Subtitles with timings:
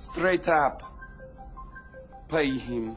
[0.00, 0.82] Straight up.
[2.26, 2.96] Pay him.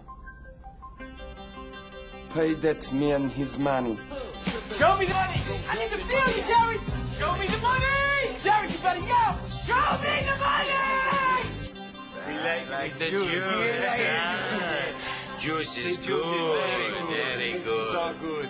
[2.33, 4.00] Pay that man his money.
[4.77, 5.42] Show me the money!
[5.70, 6.81] I need to feel you, Jared!
[7.20, 7.84] Show me the money!
[8.41, 9.38] Jared, you better yell!
[9.68, 10.63] Show me the money!
[12.43, 13.27] like, like the juice.
[13.27, 14.93] yeah.
[15.38, 16.23] juice is good.
[17.09, 17.81] Very good.
[17.91, 18.49] So good.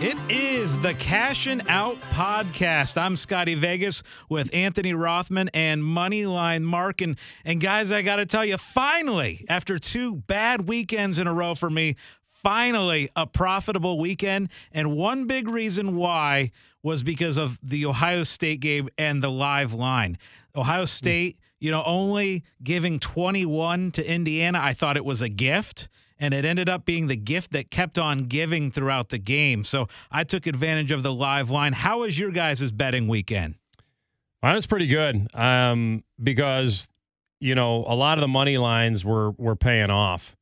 [0.00, 2.96] It is the Cashin' Out podcast.
[2.96, 7.00] I'm Scotty Vegas with Anthony Rothman and Moneyline Mark.
[7.00, 11.34] And, and guys, I got to tell you, finally, after two bad weekends in a
[11.34, 11.96] row for me,
[12.28, 14.50] finally a profitable weekend.
[14.70, 19.72] And one big reason why was because of the Ohio State game and the live
[19.72, 20.16] line.
[20.54, 25.88] Ohio State, you know, only giving 21 to Indiana, I thought it was a gift
[26.18, 29.64] and it ended up being the gift that kept on giving throughout the game.
[29.64, 31.72] So I took advantage of the live line.
[31.72, 33.54] How was your guys' betting weekend?
[34.42, 36.88] Mine was pretty good um, because
[37.40, 40.36] you know a lot of the money lines were were paying off,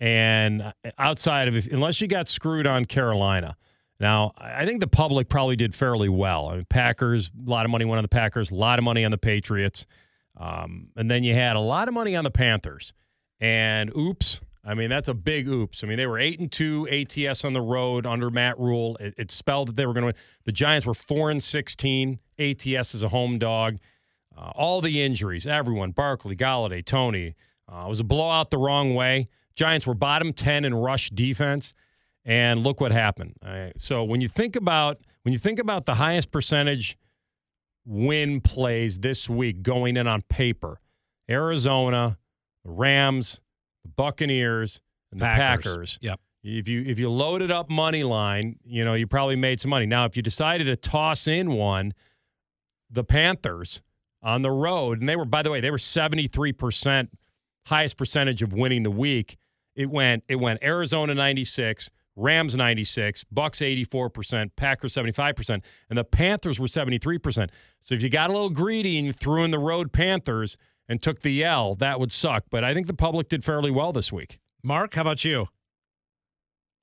[0.00, 3.56] and outside of unless you got screwed on Carolina.
[4.00, 6.48] Now, I think the public probably did fairly well.
[6.48, 9.04] I mean, Packers, a lot of money went on the Packers, a lot of money
[9.04, 9.86] on the Patriots,
[10.36, 12.94] um, and then you had a lot of money on the Panthers.
[13.38, 15.82] And oops, I mean, that's a big oops.
[15.82, 18.96] I mean, they were eight and two ATS on the road under Matt Rhule.
[19.00, 20.14] It, it spelled that they were going to win.
[20.44, 22.20] The Giants were four and sixteen.
[22.38, 23.78] ATS is a home dog.
[24.36, 27.34] Uh, all the injuries, everyone, Barkley, Golladay, Toney.
[27.70, 29.28] Uh, it was a blowout the wrong way.
[29.56, 31.74] Giants were bottom ten in rush defense,
[32.24, 33.34] and look what happened.
[33.44, 36.96] Uh, so when you think about when you think about the highest percentage
[37.84, 40.80] win plays this week going in on paper,
[41.28, 42.16] Arizona,
[42.64, 43.40] the Rams,
[43.84, 44.80] the Buccaneers,
[45.10, 45.64] and the Packers.
[45.64, 45.98] Packers.
[46.02, 46.20] Yep.
[46.44, 49.86] If you if you loaded up money line, you know you probably made some money.
[49.86, 51.94] Now, if you decided to toss in one,
[52.90, 53.80] the Panthers
[54.22, 57.10] on the road, and they were by the way they were seventy three percent
[57.66, 59.36] highest percentage of winning the week.
[59.76, 64.92] It went it went Arizona ninety six, Rams ninety six, Bucks eighty four percent, Packers
[64.92, 67.52] seventy five percent, and the Panthers were seventy three percent.
[67.80, 70.56] So if you got a little greedy and you threw in the road Panthers
[70.92, 72.44] and took the L, that would suck.
[72.50, 74.38] But I think the public did fairly well this week.
[74.62, 75.48] Mark, how about you?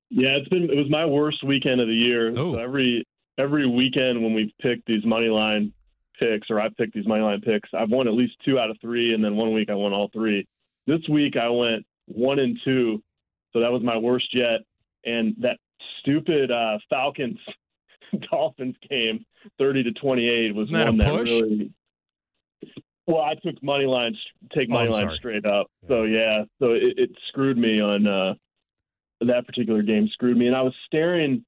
[0.09, 2.35] Yeah, it's been it was my worst weekend of the year.
[2.35, 3.05] So every
[3.37, 5.71] every weekend when we've picked these money line
[6.19, 8.77] picks or I've picked these money line picks, I've won at least two out of
[8.81, 10.47] three, and then one week I won all three.
[10.87, 13.03] This week I went one and two,
[13.53, 14.61] so that was my worst yet.
[15.05, 15.57] And that
[15.99, 17.37] stupid uh, Falcons
[18.31, 19.23] Dolphins game,
[19.59, 21.71] thirty to twenty eight, was Isn't that a one that really.
[23.09, 24.15] Well, I took money line,
[24.55, 25.17] take Oh, money line sorry.
[25.17, 25.65] straight up.
[25.87, 28.35] So yeah, so it, it screwed me on uh,
[29.21, 30.07] that particular game.
[30.13, 31.43] Screwed me, and I was staring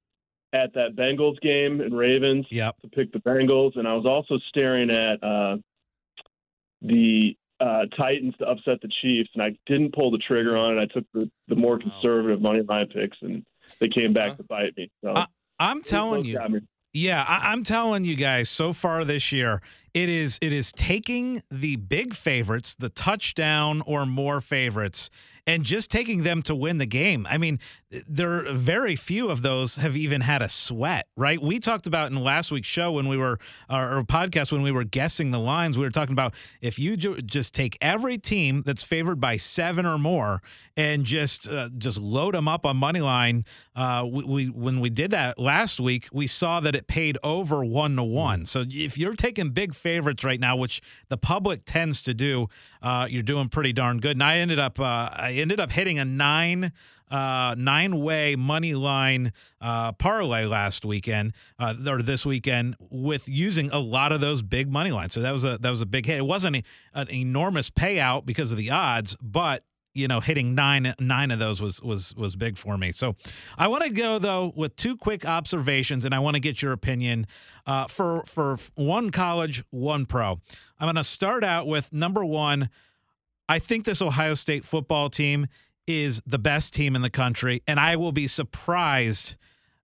[0.53, 2.77] at that Bengals game and Ravens Yep.
[2.81, 5.57] to pick the Bengals, and I was also staring at uh,
[6.81, 10.81] the uh, Titans to upset the Chiefs, and I didn't pull the trigger on it.
[10.81, 13.45] I took the, the more conservative money line picks, and
[13.79, 14.89] they came back to bite me.
[15.03, 15.25] So Uh,
[15.59, 16.39] I'm telling you.
[16.93, 19.61] Yeah, I, I'm telling you guys, so far this year,
[19.93, 25.09] it is it is taking the big favorites, the touchdown or more favorites,
[25.47, 27.27] and just taking them to win the game.
[27.29, 27.59] I mean,
[28.07, 31.41] there are very few of those have even had a sweat, right?
[31.41, 34.71] We talked about in last week's show when we were our, our podcast when we
[34.71, 38.63] were guessing the lines, we were talking about if you ju- just take every team
[38.65, 40.41] that's favored by seven or more
[40.77, 43.43] and just uh, just load them up on money line.
[43.75, 47.63] Uh, we, we when we did that last week, we saw that it paid over
[47.63, 48.45] one to one.
[48.45, 52.47] So if you're taking big favorites right now, which the public tends to do,
[52.81, 54.11] uh, you're doing pretty darn good.
[54.11, 56.73] And I ended up uh, I ended up hitting a nine
[57.09, 63.69] uh, nine way money line uh, parlay last weekend uh, or this weekend with using
[63.71, 65.13] a lot of those big money lines.
[65.13, 66.17] So that was a that was a big hit.
[66.17, 70.95] It wasn't a, an enormous payout because of the odds, but you know hitting nine
[70.99, 72.91] nine of those was was was big for me.
[72.91, 73.15] So
[73.57, 76.71] I want to go though with two quick observations, and I want to get your
[76.71, 77.27] opinion
[77.65, 80.39] uh, for for one college, one pro.
[80.79, 82.69] I'm going to start out with number one.
[83.51, 85.47] I think this Ohio State football team
[85.85, 89.35] is the best team in the country, and I will be surprised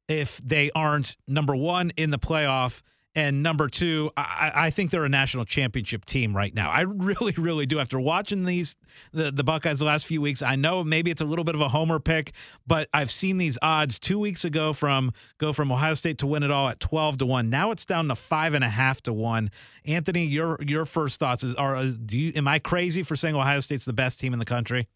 [0.08, 2.82] if they aren't number one in the playoff.
[3.18, 6.70] And number two, I, I think they're a national championship team right now.
[6.70, 7.80] I really, really do.
[7.80, 8.76] After watching these
[9.12, 11.62] the, the Buckeyes the last few weeks, I know maybe it's a little bit of
[11.62, 12.34] a homer pick,
[12.68, 16.44] but I've seen these odds two weeks ago from go from Ohio State to win
[16.44, 17.50] it all at twelve to one.
[17.50, 19.50] Now it's down to five and a half to one.
[19.84, 23.62] Anthony, your your first thoughts is are do you am I crazy for saying Ohio
[23.62, 24.90] State's the best team in the country?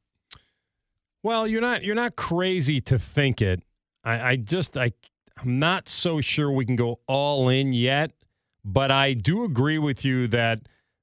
[1.24, 3.64] Well, you're not you're not crazy to think it.
[4.04, 4.92] I, I just I
[5.38, 8.12] I'm not so sure we can go all in yet,
[8.63, 10.62] but I do agree with you that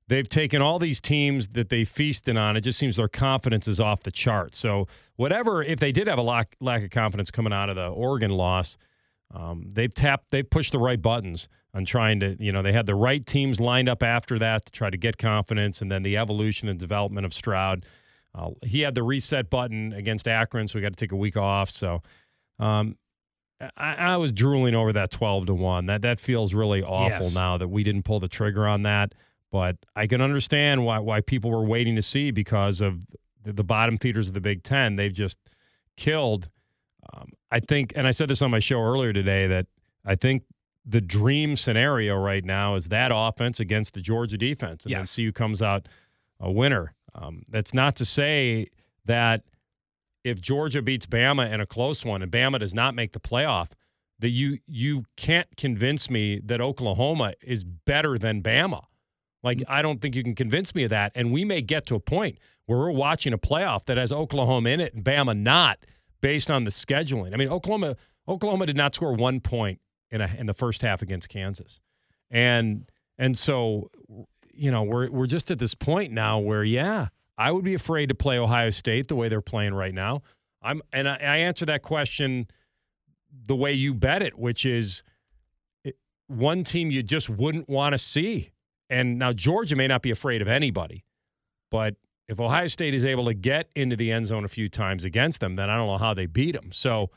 [0.08, 2.56] they've taken all these teams that they feasted on.
[2.56, 4.54] It just seems their confidence is off the chart.
[4.54, 7.88] So whatever, if they did have a lack lack of confidence coming out of the
[7.88, 8.78] Oregon loss,
[9.34, 12.86] um, they've tapped, they've pushed the right buttons on trying to, you know, they had
[12.86, 16.16] the right teams lined up after that to try to get confidence, and then the
[16.16, 17.84] evolution and development of Stroud.
[18.34, 21.36] Uh, he had the reset button against Akron, so we got to take a week
[21.36, 21.70] off.
[21.70, 22.02] So
[22.58, 22.96] um,
[23.76, 25.86] I, I, was drooling over that twelve to one.
[25.86, 27.34] That that feels really awful Yes.
[27.34, 29.14] now that we didn't pull the trigger on that.
[29.50, 33.00] But I can understand why why people were waiting to see because of
[33.44, 34.96] the, the bottom feeders of the Big Ten.
[34.96, 35.38] They've just
[35.96, 36.48] killed.
[37.12, 39.66] Um, I think, and I said this on my show earlier today that
[40.04, 40.42] I think
[40.84, 45.10] the dream scenario right now is that offense against the Georgia defense, and then Yes.
[45.10, 45.88] see who comes out
[46.40, 46.94] a winner.
[47.14, 48.68] Um, that's not to say
[49.06, 49.42] that
[50.28, 53.70] if Georgia beats Bama in a close one and Bama does not make the playoff,
[54.20, 58.84] that you you can't convince me that Oklahoma is better than Bama.
[59.42, 59.64] Like mm.
[59.68, 61.12] I don't think you can convince me of that.
[61.14, 64.70] And we may get to a point where we're watching a playoff that has Oklahoma
[64.70, 65.78] in it and Bama not,
[66.20, 67.32] based on the scheduling.
[67.32, 67.96] I mean, Oklahoma
[68.26, 71.80] Oklahoma did not score one point in a in the first half against Kansas,
[72.30, 73.90] and and so
[74.52, 77.08] you know we're we're just at this point now where yeah,
[77.38, 80.22] I would be afraid to play Ohio State the way they're playing right now.
[80.60, 82.48] I'm and I, I answer that question
[83.46, 85.04] the way you bet it, which is
[85.84, 85.96] it,
[86.26, 88.50] one team you just wouldn't want to see.
[88.90, 91.04] And now Georgia may not be afraid of anybody,
[91.70, 91.94] but
[92.26, 95.40] if Ohio State is able to get into the end zone a few times against
[95.40, 96.72] them, then I don't know how they beat them.
[96.72, 97.10] So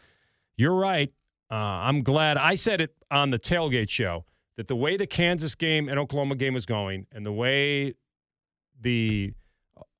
[0.56, 1.12] you're right.
[1.50, 4.26] Uh, I'm glad I said it on the tailgate show
[4.56, 7.94] that the way the Kansas game and Oklahoma game was going, and the way
[8.80, 9.34] the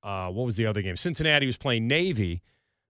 [0.04, 0.96] uh, what was the other game?
[0.96, 2.42] Cincinnati was playing Navy.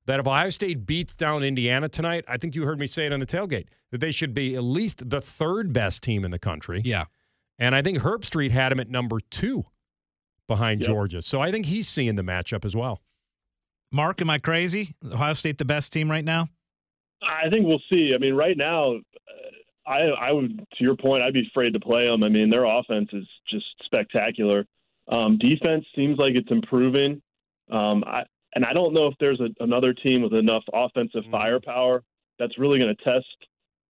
[0.07, 3.13] That if Ohio State beats down Indiana tonight, I think you heard me say it
[3.13, 6.39] on the tailgate that they should be at least the third best team in the
[6.39, 6.81] country.
[6.83, 7.05] Yeah.
[7.59, 9.63] And I think Herbstreit had him at number two
[10.47, 10.87] behind Yep.
[10.89, 11.21] Georgia.
[11.21, 12.99] So I think he's seeing the matchup as well.
[13.91, 14.95] Mark, am I crazy?
[15.05, 16.49] Ohio State the best team right now?
[17.21, 18.13] I think we'll see.
[18.15, 18.99] I mean, right now, uh,
[19.85, 22.23] I I would to your point, I'd be afraid to play them.
[22.23, 24.65] I mean, their offense is just spectacular.
[25.11, 27.21] Um, defense seems like it's improving.
[27.69, 28.23] Um, I
[28.55, 31.31] and I don't know if there's a, another team with enough offensive Mhm.
[31.31, 32.03] firepower
[32.39, 33.25] that's really going to test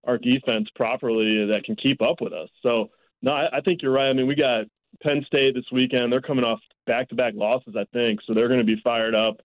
[0.03, 2.49] our defense properly that can keep up with us.
[2.61, 2.89] So
[3.21, 4.09] no, I, I think you're right.
[4.09, 4.65] I mean, we got
[5.01, 6.11] Penn State this weekend.
[6.11, 9.39] They're coming off back-to-back losses, I think, so they're going to be fired up.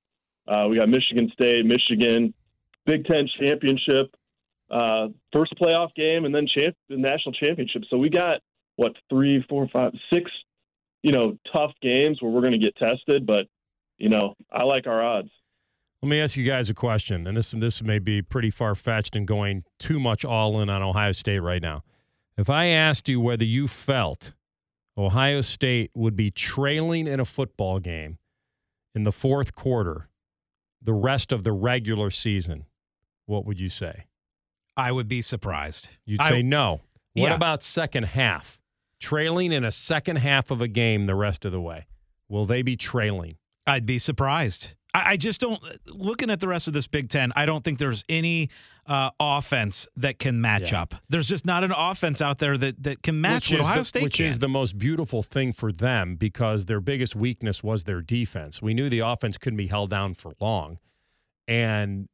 [0.49, 2.33] Uh, we got Michigan State, Michigan,
[2.87, 4.15] Big Ten championship,
[4.71, 7.83] uh, first playoff game, and then champ- the national championship.
[7.91, 8.41] So we got
[8.77, 10.31] what three, four, five, six,
[11.07, 13.25] you know, tough games where we're going to get tested.
[13.25, 13.47] But
[13.97, 15.31] you know, I like our odds.
[16.03, 19.15] Let me ask you guys a question, and this this may be pretty far fetched
[19.15, 21.85] and going too much all in on Ohio State right now.
[22.37, 24.33] If I asked you whether you felt
[24.99, 28.19] Ohio State would be trailing in a football game
[28.97, 30.09] in the fourth quarter,
[30.83, 32.67] the rest of the regular season,
[33.27, 34.07] what would you say?
[34.77, 35.89] I would be surprised.
[36.05, 36.81] You'd I- say no.
[37.15, 37.35] What Yeah.
[37.35, 38.61] about second half?
[39.01, 41.87] Trailing in a second half of a game the rest of the way.
[42.29, 43.37] Will they be trailing?
[43.67, 44.75] I'd be surprised.
[44.95, 45.61] I, I just don't.
[45.87, 48.49] Looking at the rest of this Big Ten, I don't think there's any
[48.87, 50.83] uh, offense that can match Yeah.
[50.83, 50.95] up.
[51.09, 53.85] There's just not an offense out there that, that can match what is Ohio the,
[53.85, 54.27] State which can.
[54.27, 58.63] is the most beautiful thing for them because their biggest weakness was their defense.
[58.63, 60.79] We knew the offense couldn't be held down for long,
[61.49, 62.09] and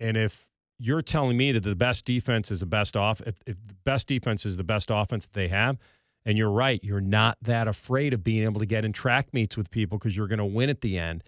[0.00, 0.46] and if
[0.80, 4.08] you're telling me that the best defense is the best off, if, if the best
[4.08, 5.78] defense is the best offense that they have,
[6.26, 9.56] and you're right, you're not that afraid of being able to get in track meets
[9.56, 11.22] with people because you're going to win at the end.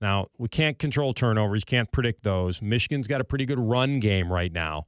[0.00, 2.60] Now we can't control turnovers, can't predict those.
[2.60, 4.86] Michigan's got a pretty good run game right now.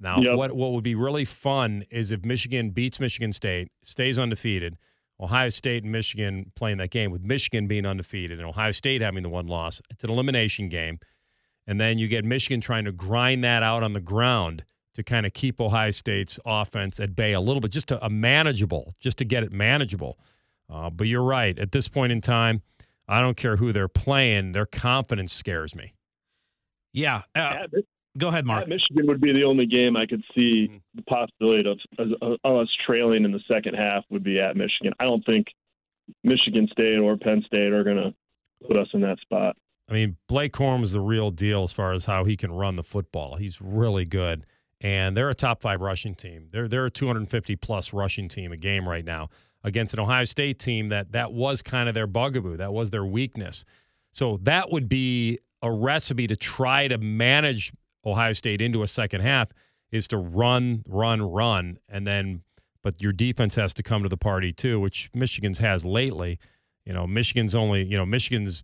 [0.00, 0.36] Now, Yep.
[0.36, 4.76] what what would be really fun is if Michigan beats Michigan State, stays undefeated.
[5.20, 9.22] Ohio State and Michigan playing that game with Michigan being undefeated and Ohio State having
[9.22, 9.80] the one loss.
[9.90, 10.98] It's an elimination game.
[11.66, 15.26] And then you get Michigan trying to grind that out on the ground to kind
[15.26, 19.18] of keep Ohio State's offense at bay a little bit, just to a manageable, just
[19.18, 20.18] to get it manageable.
[20.70, 21.58] Uh, but you're right.
[21.58, 22.62] At this point in time,
[23.08, 24.52] I don't care who they're playing.
[24.52, 25.92] Their confidence scares me.
[26.92, 27.22] yeah.
[27.34, 27.82] Uh, At, Mi-
[28.16, 28.62] go ahead, Mark.
[28.62, 30.80] at Michigan would be the only game I could see Mhm.
[30.94, 31.78] the possibility of,
[32.22, 34.92] of, of us trailing in the second half would be at Michigan.
[35.00, 35.48] I don't think
[36.22, 38.14] Michigan State or Penn State are going to
[38.66, 39.56] put us in that spot.
[39.88, 42.82] I mean, Blake Corum's the real deal as far as how he can run the
[42.82, 43.36] football.
[43.36, 44.46] He's really good,
[44.84, 46.46] and they're a top five rushing team.
[46.52, 49.30] They're they're a 250 plus rushing team a game right now
[49.64, 52.58] against an Ohio State team that that was kind of their bugaboo.
[52.58, 53.64] That was their weakness.
[54.12, 57.72] So that would be a recipe to try to manage
[58.04, 59.48] Ohio State into a second half
[59.90, 62.42] is to run, run, run, and then
[62.82, 66.38] but your defense has to come to the party too, which Michigan's has lately.
[66.84, 68.62] You know, Michigan's only, you know, Michigan's,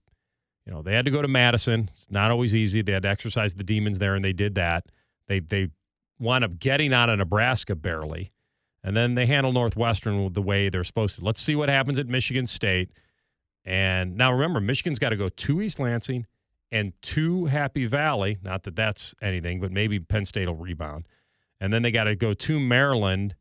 [0.66, 1.90] you know, they had to go to Madison.
[1.94, 2.82] It's not always easy.
[2.82, 4.84] They had to exercise the demons there, and they did that.
[5.26, 5.70] They they
[6.20, 8.30] wound up getting out of Nebraska barely,
[8.84, 11.24] and then they handle Northwestern the way they're supposed to.
[11.24, 12.90] Let's see what happens at Michigan State.
[13.64, 16.26] And now remember, Michigan's got to go to East Lansing
[16.72, 18.38] and to Happy Valley.
[18.42, 21.06] Not that that's anything, but maybe Penn State will rebound.
[21.60, 23.34] And then they got to go to Maryland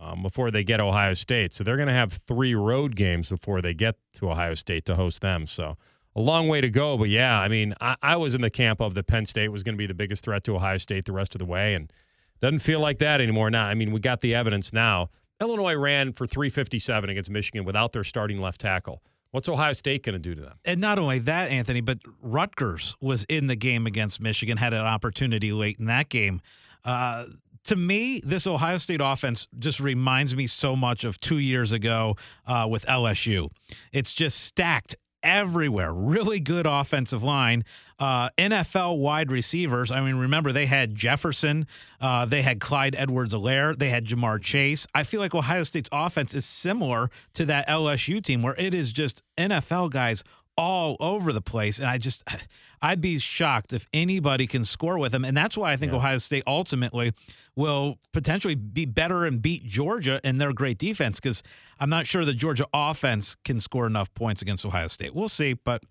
[0.00, 1.52] um, before they get Ohio State.
[1.52, 4.96] So they're going to have three road games before they get to Ohio State to
[4.96, 5.46] host them.
[5.46, 5.76] So
[6.16, 6.96] a long way to go.
[6.98, 9.62] But yeah, I mean, I, I was in the camp of the Penn State was
[9.62, 11.74] going to be the biggest threat to Ohio State the rest of the way.
[11.74, 11.92] And
[12.40, 13.66] doesn't feel like that anymore now.
[13.66, 15.10] I mean, we got the evidence now.
[15.40, 19.02] Illinois ran for 357 against Michigan without their starting left tackle.
[19.30, 20.58] What's Ohio State going to do to them?
[20.64, 24.82] And not only that, Anthony, but Rutgers was in the game against Michigan, had an
[24.82, 26.40] opportunity late in that game.
[26.84, 27.24] Uh,
[27.64, 32.16] to me, this Ohio State offense just reminds me so much of two years ago
[32.46, 33.50] uh, with LSU.
[33.92, 35.92] It's just stacked everywhere.
[35.92, 37.64] Really good offensive line.
[37.98, 39.92] Uh, NFL wide receivers.
[39.92, 41.66] I mean, remember they had Jefferson,
[42.00, 44.86] uh, they had Clyde Edwards-Helaire, they had Ja'Marr Chase.
[44.94, 48.92] I feel like Ohio State's offense is similar to that LSU team, where it is
[48.92, 50.24] just NFL guys
[50.56, 51.78] all over the place.
[51.78, 52.24] And I just,
[52.82, 55.24] I'd be shocked if anybody can score with them.
[55.24, 55.98] And that's why I think Yeah.
[55.98, 57.12] Ohio State ultimately
[57.56, 61.42] will potentially be better and beat Georgia and their great defense because
[61.80, 65.14] I'm not sure the Georgia offense can score enough points against Ohio State.
[65.14, 65.54] We'll see.
[65.54, 65.82] But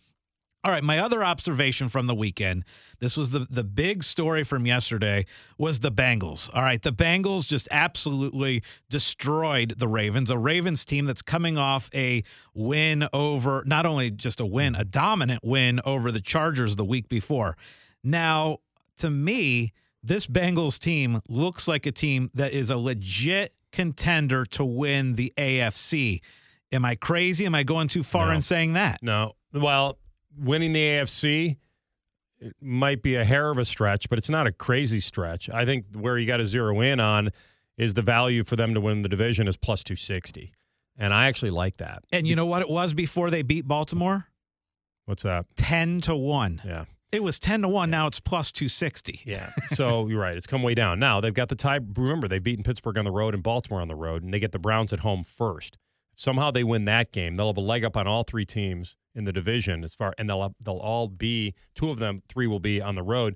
[0.63, 2.63] all right, my other observation from the weekend,
[2.99, 5.25] this was the the big story from yesterday
[5.57, 6.49] was the Bengals.
[6.53, 11.89] All right, the Bengals just absolutely destroyed the Ravens, a Ravens team that's coming off
[11.93, 16.85] a win over not only just a win, a dominant win over the Chargers the
[16.85, 17.57] week before.
[18.03, 18.59] Now,
[18.99, 24.63] to me, this Bengals team looks like a team that is a legit contender to
[24.63, 26.21] win the AFC.
[26.71, 27.45] Am I crazy?
[27.45, 28.33] Am I going too far No.
[28.35, 29.01] in saying that?
[29.03, 29.33] No.
[29.53, 29.97] Well,
[30.37, 31.57] winning the AFC
[32.43, 35.49] it might be a hair of a stretch, but it's not a crazy stretch.
[35.49, 37.29] I think where you got to zero in on
[37.77, 40.51] is the value for them to win the division is plus 260.
[40.97, 42.03] And I actually like that.
[42.11, 44.27] And you know what it was before they beat Baltimore?
[45.05, 45.45] What's that?
[45.55, 46.61] 10 to 1.
[46.65, 46.85] Yeah.
[47.11, 47.89] It was 10 to 1.
[47.89, 49.21] Now it's plus 260.
[49.25, 49.49] Yeah.
[49.73, 50.35] So you're right.
[50.35, 50.99] It's come way down.
[50.99, 51.79] Now they've got the tie.
[51.95, 54.51] Remember, they've beaten Pittsburgh on the road and Baltimore on the road, and they get
[54.51, 55.77] the Browns at home first.
[56.15, 57.35] Somehow they win that game.
[57.35, 60.29] They'll have a leg up on all three teams in the division as far, and
[60.29, 63.35] they'll they'll all be two of them, three will be on the road.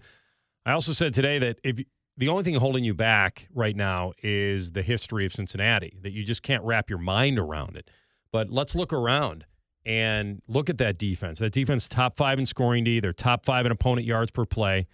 [0.65, 1.79] I also said today that if
[2.17, 6.23] the only thing holding you back right now is the history of Cincinnati, that you
[6.23, 7.89] just can't wrap your mind around it.
[8.31, 9.45] But let's look around
[9.85, 11.39] and look at that defense.
[11.39, 12.99] That defense top five in scoring D.
[12.99, 14.87] They're top five in opponent yards per play.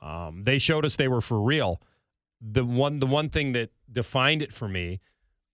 [0.00, 1.80] Um, they showed us they were for real.
[2.40, 5.00] The one the one thing that defined it for me,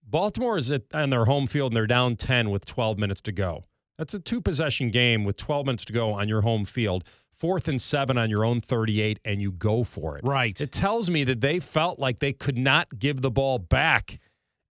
[0.03, 3.31] Baltimore is at, on their home field and they're down 10 with 12 minutes to
[3.33, 3.65] go.
[3.97, 7.03] That's a two possession game with 12 minutes to go on your home field.
[7.39, 10.23] Fourth and seven on your own 38, and you go for it.
[10.25, 10.59] Right.
[10.59, 14.19] It tells me that they felt like they could not give the ball back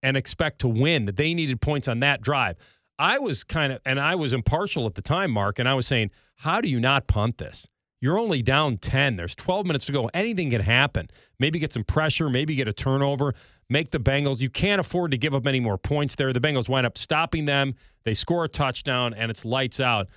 [0.02, 2.56] and expect to win, that they needed points on that drive.
[2.99, 5.87] I was kind of, and I was impartial at the time, Mark, and I was
[5.87, 7.68] saying, how do you not punt this?
[8.00, 9.16] You're only down 10.
[9.16, 10.11] There's 12 minutes to go.
[10.12, 11.09] Anything can happen.
[11.38, 13.35] Maybe get some pressure, maybe get a turnover,
[13.68, 14.40] make the Bengals.
[14.40, 16.32] You can't afford to give up any more points there.
[16.32, 17.75] The Bengals wind up stopping them.
[18.04, 20.08] They score a touchdown, and it's lights out.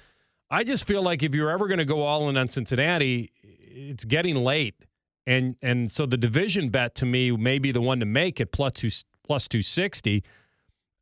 [0.51, 4.05] I just feel like if you're ever going to go all in on Cincinnati, it's
[4.05, 4.75] getting late.
[5.27, 8.51] And and so the division bet to me may be the one to make at
[8.51, 8.89] plus two
[9.23, 10.23] plus two sixty.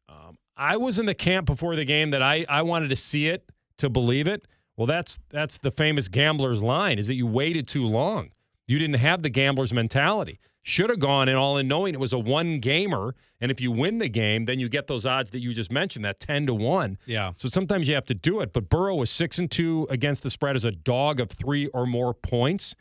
[0.10, 3.28] Um, I was in the camp before the game that I I wanted to see
[3.28, 4.46] it to believe it.
[4.76, 8.32] Well, that's that's the famous gambler's line is that you waited too long.
[8.68, 10.40] You didn't have the gambler's mentality.
[10.68, 13.72] Should have gone in all in knowing it was a one gamer, and if you
[13.72, 16.54] win the game, then you get those odds that you just mentioned, that ten to
[16.54, 16.98] one.
[17.06, 17.32] Yeah.
[17.38, 18.52] So sometimes you have to do it.
[18.52, 21.86] But Burrow was six and two against the spread as a dog of three or
[21.86, 22.76] more points,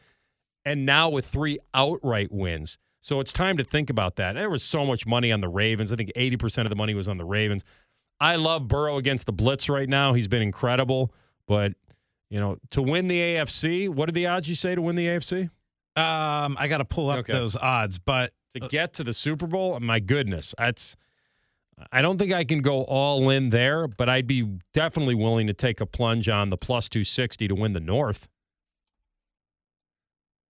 [0.64, 2.76] and now with three outright wins.
[3.02, 4.32] So it's time to think about that.
[4.32, 5.92] There was so much money on the Ravens.
[5.92, 7.62] I think 80% of the money was on the Ravens.
[8.18, 10.12] I love Burrow against the Blitz right now.
[10.12, 11.14] He's been incredible.
[11.46, 11.74] But,
[12.30, 15.06] you know, to win the AFC, what are the odds you say to win the
[15.06, 15.50] AFC?
[15.96, 17.32] Um, I got to pull up Okay.
[17.32, 20.96] those odds, but To get to the Super Bowl, my goodness, that's.
[21.92, 25.52] I don't think I can go all in there, but I'd be definitely willing to
[25.52, 28.28] take a plunge on the plus 260 to win the North.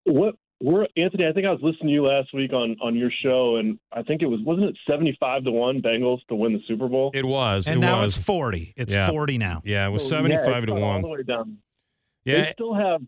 [0.03, 1.25] What we're Anthony?
[1.27, 4.03] I think I was listening to you last week on on your show, and I
[4.03, 7.11] think it was wasn't it seventy five to one Bengals to win the Super Bowl?
[7.13, 7.65] It was.
[7.67, 8.17] and it now was.
[8.17, 8.73] it's 40.
[8.77, 9.09] It's Yeah.
[9.09, 9.61] 40 now.
[9.65, 11.01] yeah, it was So, yeah, 75 it's to gone all 1.
[11.01, 11.57] the way down.
[12.23, 12.43] Yeah.
[12.45, 13.01] They still have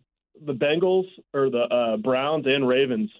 [0.44, 3.10] the Bengals or the uh, Browns and Ravens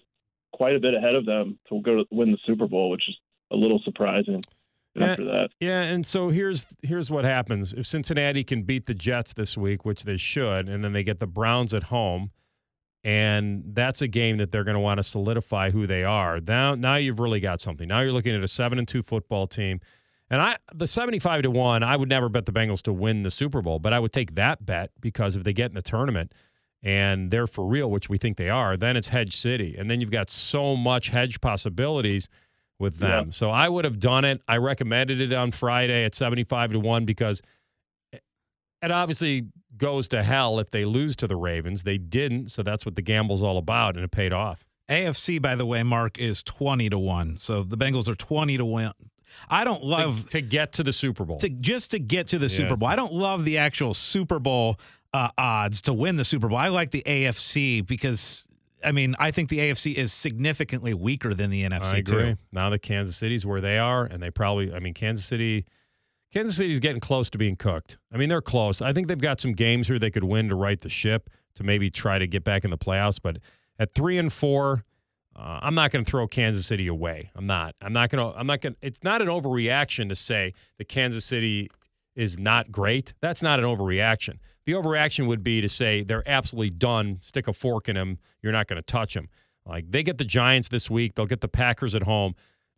[0.53, 3.17] quite a bit ahead of them to go to win the Super Bowl, which is
[3.53, 4.43] a little surprising
[5.01, 5.51] after that.
[5.61, 7.73] Yeah, and so here's here's what happens.
[7.73, 11.21] If Cincinnati can beat the Jets this week, which they should, and then they get
[11.21, 12.31] the Browns at home,
[13.05, 16.41] and that's a game that they're going to want to solidify who they are.
[16.41, 17.89] Now now you've really got something.
[17.89, 19.81] Now you're looking at a 7 and 2 football team.
[20.31, 23.31] And I the 75 to 1, I would never bet the Bengals to win the
[23.31, 26.33] Super Bowl, but I would take that bet because if they get in the tournament
[26.83, 29.75] and they're for real, which we think they are, then it's hedge city.
[29.79, 32.29] And then you've got so much hedge possibilities
[32.79, 33.27] with them.
[33.27, 33.31] Yeah.
[33.33, 34.41] So I would have done it.
[34.47, 37.43] I recommended it on Friday at 75 to 1 because
[38.13, 41.83] it obviously goes to hell if they lose to the Ravens.
[41.83, 44.65] They didn't, so that's what the gamble's all about and it paid off.
[44.89, 47.37] AFC, by the way, Mark is twenty to one.
[47.39, 48.95] So the Bengals are twenty to one.
[49.51, 51.37] I don't love to, to get to the Super Bowl.
[51.39, 52.57] to just to get to the Yeah.
[52.57, 52.89] Super Bowl.
[52.89, 54.79] I don't love the actual Super Bowl
[55.13, 56.59] uh, odds to win the Super Bowl.
[56.59, 58.47] I like the AFC because
[58.85, 62.33] I mean I think the AFC is significantly weaker than the NFC I agree.
[62.33, 62.39] too.
[62.53, 65.65] Now that Kansas City's where they are, and they probably, I mean, Kansas City,
[66.33, 67.99] Kansas City's getting close to being cooked.
[68.13, 68.83] I mean, they're close.
[68.83, 71.65] I think they've got some games here they could win to right the ship to
[71.65, 73.19] maybe try to get back in the playoffs.
[73.21, 73.39] But
[73.79, 74.85] at three and four,
[75.35, 77.31] uh, I'm not going to throw Kansas City away.
[77.35, 77.75] I'm not.
[77.81, 78.39] I'm not going to.
[78.39, 78.75] I'm not going.
[78.75, 81.71] to It's not an overreaction to say that Kansas City
[82.15, 83.15] is not great.
[83.21, 84.39] That's not an overreaction.
[84.69, 87.21] The overreaction would be to say they're absolutely done.
[87.23, 88.19] Stick a fork in them.
[88.43, 89.31] You're not going to touch them.
[89.65, 91.15] Like they get the Giants this week.
[91.15, 92.35] They'll get the Packers at home.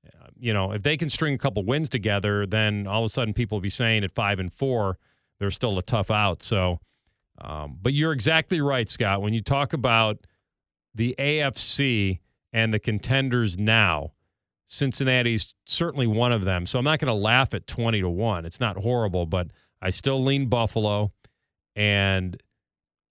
[0.07, 3.13] Uh, you know, if they can string a couple wins together, then all of a
[3.13, 4.99] sudden people will be saying at five and four,
[5.41, 6.45] they're still a tough out.
[6.45, 6.79] So,
[7.41, 9.21] um, but you're exactly right, Scott.
[9.21, 10.29] When you talk about
[10.95, 12.21] the AFC
[12.53, 14.13] and the contenders now,
[14.69, 16.67] Cincinnati's certainly one of them.
[16.67, 18.47] So I'm not going to laugh at 20 to 1.
[18.47, 19.49] It's not horrible, but
[19.83, 21.11] I still lean Buffalo.
[21.77, 22.41] And,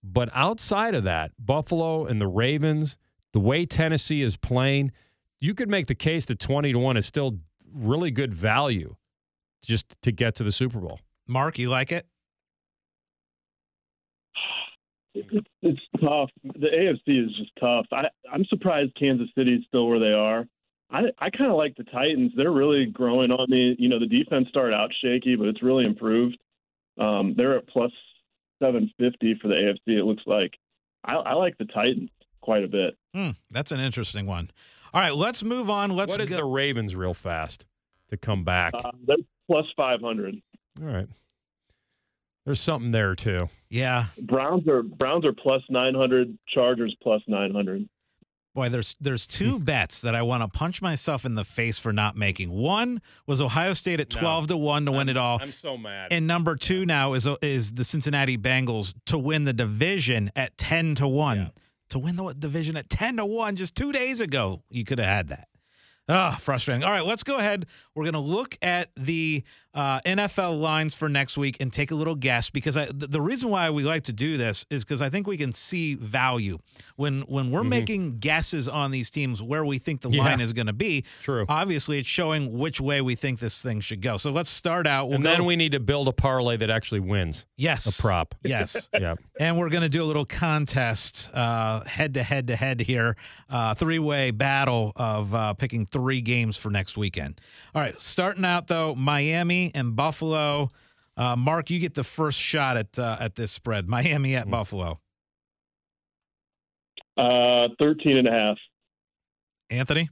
[0.04, 2.98] but outside of that, Buffalo and the Ravens,
[3.34, 4.92] the way Tennessee is playing,
[5.41, 7.39] you could make the case that 20 to 1 is still
[7.74, 8.95] really good value
[9.63, 11.00] just to get to the Super Bowl.
[11.28, 12.06] Mark, you like it?
[15.13, 16.30] It's, it's tough.
[16.43, 17.86] The AFC is just tough.
[17.91, 20.45] I, I'm surprised Kansas City is still where they are.
[20.91, 22.32] I, I kind of like the Titans.
[22.36, 23.76] They're really growing on me.
[23.78, 26.38] You know, the defense started out shaky, but it's really improved.
[27.00, 27.91] Um, they're at plus
[28.60, 29.98] 750 for the AFC.
[30.00, 30.52] It looks like.
[31.06, 32.10] I, I like the Titans
[32.41, 32.98] quite a bit.
[33.13, 34.52] Hmm, that's an interesting one.
[34.93, 35.91] All right, let's move on.
[35.95, 37.65] Let's what is go- the Ravens real fast
[38.10, 38.74] to come back?
[38.76, 39.17] Uh, they're
[39.50, 40.36] plus 500.
[40.82, 41.08] All right.
[42.45, 43.50] There's something there too.
[43.69, 44.08] yeah.
[44.22, 46.38] Browns are Browns are plus 900.
[46.48, 47.88] Chargers plus 900.
[48.55, 51.93] Boy, there's there's two bets that I want to punch myself in the face for
[51.93, 52.49] not making.
[52.49, 54.21] One was Ohio State at No.
[54.21, 56.07] twelve to one to win it all, I'm so mad.
[56.12, 60.95] and number two now is is the Cincinnati Bengals to win the division at ten
[60.95, 61.38] to one.
[61.38, 61.47] Yeah.
[61.89, 65.07] To win the division at ten to one just two days ago, you could have
[65.07, 65.47] had that.
[66.12, 66.83] Ah, frustrating.
[66.83, 67.67] All right, let's go ahead.
[67.93, 69.43] We're going to look at the
[69.80, 73.22] uh, NFL lines for next week and take a little guess because I, the, the
[73.22, 76.58] reason why we like to do this is because I think we can see value
[76.98, 80.18] when when we're making guesses on these teams where we think the Mm-hmm.
[80.18, 80.24] Yeah.
[80.26, 81.06] line is going to be.
[81.22, 81.46] True.
[81.48, 84.18] Obviously, it's showing which way we think this thing should go.
[84.18, 85.06] So let's start out.
[85.08, 88.02] We'll and go- then we need to build a parlay that actually wins yes a
[88.02, 88.34] prop.
[88.44, 88.89] Yes.
[89.00, 89.15] yeah.
[89.39, 93.15] And we're going to do a little contest, uh, head to head to head here,
[93.50, 97.39] uh, three way battle of uh, picking three games for next weekend.
[97.76, 100.69] All right, starting out though, Miami and Buffalo.
[101.17, 103.88] Uh, Mark, you get the first shot at uh, at this spread.
[103.88, 104.99] Miami at Buffalo.
[107.17, 108.58] Uh, 13 and a half.
[109.69, 110.10] Anthony,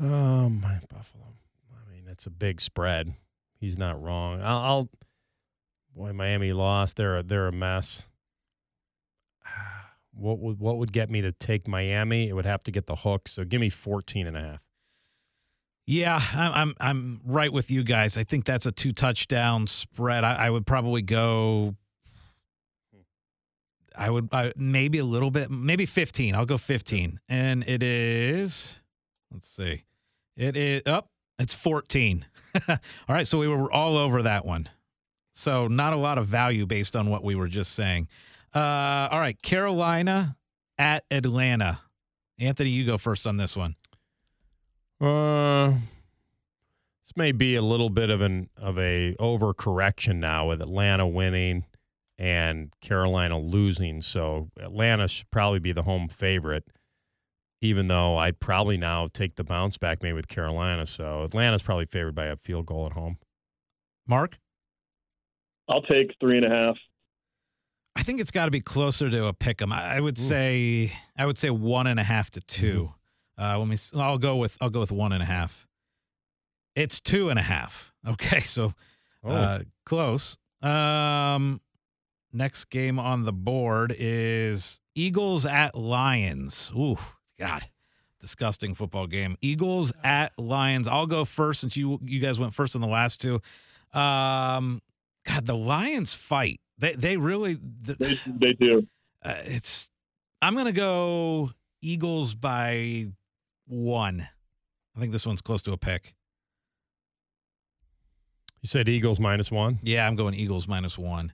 [0.00, 1.24] Oh my Buffalo.
[1.72, 3.14] I mean, it's a big spread.
[3.60, 4.40] He's not wrong.
[4.40, 4.88] I'll, I'll
[5.94, 6.96] boy, Miami lost.
[6.96, 8.04] They're a, they're a mess.
[10.12, 12.28] What would what would get me to take Miami?
[12.28, 13.28] It would have to get the hook.
[13.28, 14.60] So give me 14 and a half.
[15.88, 18.18] Yeah, I'm I'm, right with you guys.
[18.18, 20.22] I think that's a two touchdown spread.
[20.22, 21.76] I, I would probably go.
[23.96, 26.34] I would I, maybe a little bit, maybe 15.
[26.34, 28.78] I'll go 15, and it is.
[29.32, 29.84] Let's see.
[30.36, 31.08] It is up.
[31.38, 32.26] it's 14.
[32.68, 32.76] all
[33.08, 34.68] right, so we were all over that one.
[35.34, 38.08] So not a lot of value based on what we were just saying.
[38.54, 40.36] Uh, all right, Carolina
[40.76, 41.80] at Atlanta.
[42.38, 43.74] Anthony, you go first on this one.
[45.00, 45.70] Uh,
[47.04, 51.64] this may be a little bit of an of a overcorrection now with Atlanta winning
[52.18, 54.02] and Carolina losing.
[54.02, 56.64] So Atlanta should probably be the home favorite,
[57.62, 60.84] even though I'd probably now take the bounce back maybe with Carolina.
[60.84, 63.18] So Atlanta's probably favored by a field goal at home.
[64.06, 64.38] Mark,
[65.68, 66.76] I'll take three and a half.
[67.94, 69.72] I think it's got to be closer to a pick 'em.
[69.72, 72.92] I, I would say I would say one and a half to 2
[73.38, 73.74] Uh, let me.
[73.74, 75.66] s- I'll go with I'll go with one and a half.
[76.74, 77.92] It's two and a half.
[78.08, 78.72] Okay, so
[79.24, 80.38] Oh, uh, close.
[80.62, 81.60] Um,
[82.32, 86.70] next game on the board is Eagles at Lions.
[86.74, 86.96] Ooh,
[87.38, 87.66] God,
[88.20, 89.36] disgusting football game.
[89.42, 90.86] Eagles at Lions.
[90.88, 93.42] I'll go first since you you guys went first in the last two.
[93.92, 94.80] Um,
[95.26, 96.60] God, the Lions fight.
[96.78, 97.58] They they really.
[97.84, 98.86] th- They, they do.
[99.22, 99.90] uh, it's.
[100.40, 101.50] I'm gonna go
[101.82, 103.06] Eagles by
[103.68, 104.28] one.
[104.96, 106.14] I think this one's close to a pick.
[108.60, 109.78] you said Eagles minus one.
[109.82, 111.32] Yeah, I'm going Eagles minus one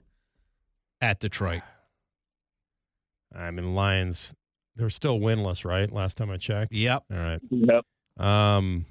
[1.01, 1.61] at Detroit.
[3.35, 4.33] I mean, Lions.
[4.77, 5.91] They're still winless, right?
[5.91, 6.73] Last time I checked.
[6.73, 7.05] Yep.
[7.09, 7.39] All right.
[7.49, 7.85] Yep.
[8.25, 8.85] Um,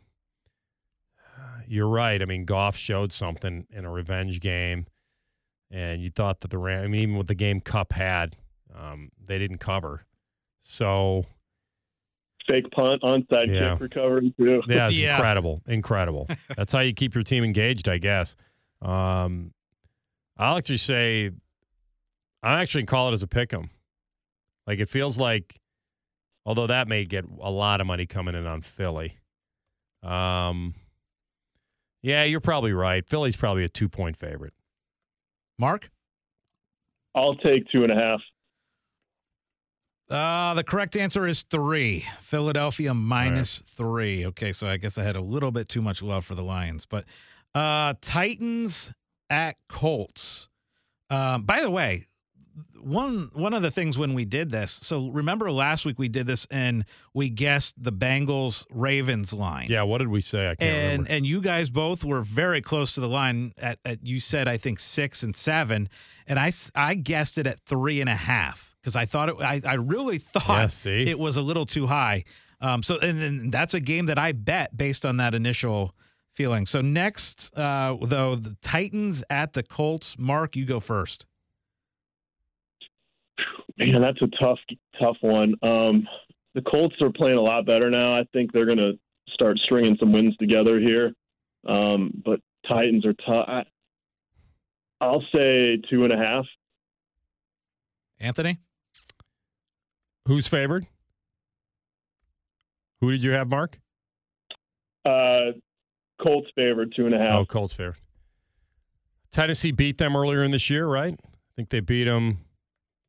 [1.68, 2.20] you're right.
[2.20, 4.86] I mean, Goff showed something in a revenge game,
[5.70, 6.84] and you thought that the Ram.
[6.84, 8.36] I mean, even with the game Kupp had,
[8.74, 10.06] um, they didn't cover.
[10.62, 11.26] So
[12.46, 13.72] Fake punt, onside Yeah.
[13.72, 14.62] kick recovery too.
[14.68, 15.16] yeah, it's Yeah.
[15.16, 16.28] incredible, incredible.
[16.56, 18.36] That's how you keep your team engaged, I guess.
[18.82, 19.52] Um,
[20.36, 21.30] I'll actually say,
[22.42, 23.70] I actually call it as a pick 'em.
[24.66, 25.58] Like it feels like,
[26.44, 29.18] although that may get a lot of money coming in on Philly.
[30.02, 30.74] Um,
[32.02, 33.06] yeah, you're probably right.
[33.06, 34.52] Philly's probably a two point favorite.
[35.58, 35.90] Mark?
[37.14, 38.20] I'll take two and a half.
[40.14, 42.04] Uh, the correct answer is three.
[42.20, 44.24] Philadelphia minus three.
[44.26, 46.86] Okay, so I guess I had a little bit too much love for the Lions.
[46.86, 47.04] But
[47.54, 48.92] uh Titans
[49.28, 50.48] at Colts.
[51.10, 52.06] Um, by the way,
[52.80, 56.28] one one of the things when we did this, so remember last week we did
[56.28, 59.66] this and we guessed the Bengals Ravens line.
[59.68, 60.46] Yeah, what did we say?
[60.46, 61.10] I can't and remember.
[61.10, 64.58] and you guys both were very close to the line at, at you said I
[64.58, 65.88] think six and seven,
[66.28, 69.60] and I I guessed it at three and a half because I thought it I
[69.64, 71.06] I really thought Yeah, see?
[71.08, 72.24] it was a little too high.
[72.60, 75.94] Um, so and then that's a game that I bet based on that initial
[76.34, 76.66] feeling.
[76.66, 80.16] So next, uh, though the Titans at the Colts.
[80.18, 81.26] Mark, you go first.
[83.78, 84.58] Man, that's a tough,
[85.00, 85.54] tough one.
[85.62, 86.06] Um,
[86.54, 88.14] the Colts are playing a lot better now.
[88.16, 88.92] I think they're going to
[89.32, 91.12] start stringing some wins together here.
[91.66, 93.46] Um, but Titans are tough.
[93.48, 93.64] I,
[95.00, 96.44] I'll say two and a half.
[98.20, 98.58] Anthony.
[100.26, 100.86] Who's favored?
[103.00, 103.78] Who did you have, Mark?
[105.04, 105.52] Uh,
[106.22, 107.34] Colts favored two and a half.
[107.34, 107.96] Oh, Colts favored.
[109.32, 111.14] Tennessee beat them earlier in this year, right?
[111.22, 112.38] I think they beat them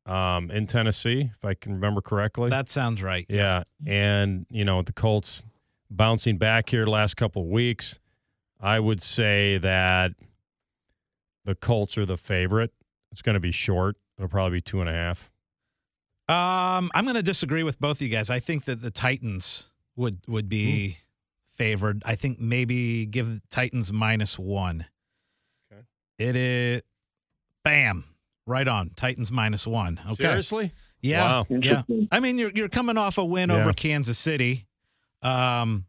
[0.04, 2.50] um, in Tennessee, if I can remember correctly.
[2.50, 3.26] That sounds right.
[3.28, 5.42] yeah, and you know the Colts
[5.90, 7.98] bouncing back here the last couple of weeks.
[8.60, 10.12] I would say that
[11.44, 12.72] the Colts are the favorite.
[13.12, 13.96] It's going to be short.
[14.18, 15.30] It'll probably be two and a half.
[16.28, 18.30] Um, I'm going to disagree with both of you guys.
[18.30, 20.98] I think that the Titans would would be
[21.56, 22.02] favored.
[22.04, 24.86] I think maybe give Titans minus one.
[25.72, 25.82] Okay.
[26.18, 26.82] It is,
[27.64, 28.04] bam,
[28.46, 28.90] right on.
[28.96, 30.00] Titans minus one.
[30.04, 30.14] Okay.
[30.24, 30.72] Seriously?
[31.00, 31.22] Yeah.
[31.24, 31.46] Wow.
[31.48, 31.82] Yeah.
[32.10, 33.56] I mean, you're you're coming off a win Yeah.
[33.56, 34.66] over Kansas City.
[35.22, 35.84] Um.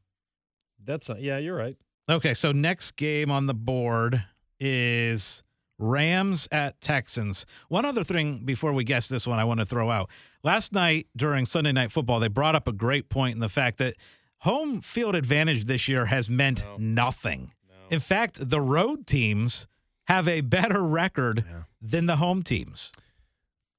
[0.85, 1.37] That's a, yeah.
[1.37, 1.75] You're right.
[2.07, 2.33] Okay.
[2.33, 4.23] So next game on the board
[4.59, 5.43] is
[5.79, 7.45] Rams at Texans.
[7.69, 10.09] One other thing before we guess this one, I want to throw out.
[10.43, 13.77] Last night during Sunday Night Football, they brought up a great point in the fact
[13.77, 13.95] that
[14.39, 17.51] home field advantage this year has meant nothing.
[17.89, 19.67] In fact, the road teams
[20.07, 21.63] have a better record Yeah.
[21.81, 22.91] than the home teams.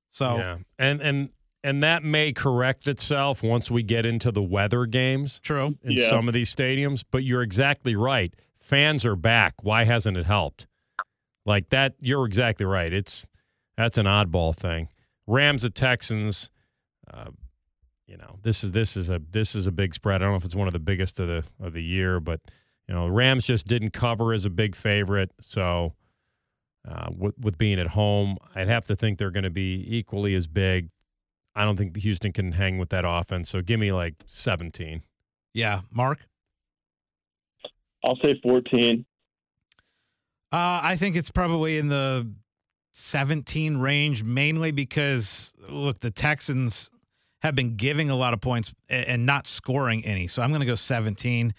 [0.09, 1.31] So Yeah, and and
[1.65, 5.77] and that may correct itself once we get into the weather games true.
[5.83, 6.09] in Yeah.
[6.09, 7.03] some of these stadiums.
[7.11, 8.33] But you're exactly right.
[8.61, 9.55] Fans are back.
[9.65, 10.68] Why hasn't it helped?
[11.49, 12.93] Like that, you're exactly right.
[12.93, 13.27] It's
[13.79, 14.89] that's an oddball thing.
[15.27, 16.51] Rams at Texans.
[17.11, 17.31] Uh,
[18.07, 20.17] you know, this is this is a this is a big spread.
[20.17, 22.41] I don't know if it's one of the biggest of the of the year, but
[22.87, 25.31] you know, Rams just didn't cover as a big favorite.
[25.41, 25.95] So
[26.87, 30.35] uh, with with being at home, I'd have to think they're going to be equally
[30.35, 30.91] as big.
[31.57, 33.49] I don't think Houston can hang with that offense.
[33.49, 35.03] So give me like 17.
[35.55, 36.27] Yeah, Mark.
[38.05, 39.07] I'll say 14.
[40.51, 42.31] Uh, I think it's probably in the
[42.93, 46.91] 17 range, mainly because look, the Texans
[47.43, 50.27] have been giving a lot of points and not scoring any.
[50.27, 51.55] So I'm going to go 17.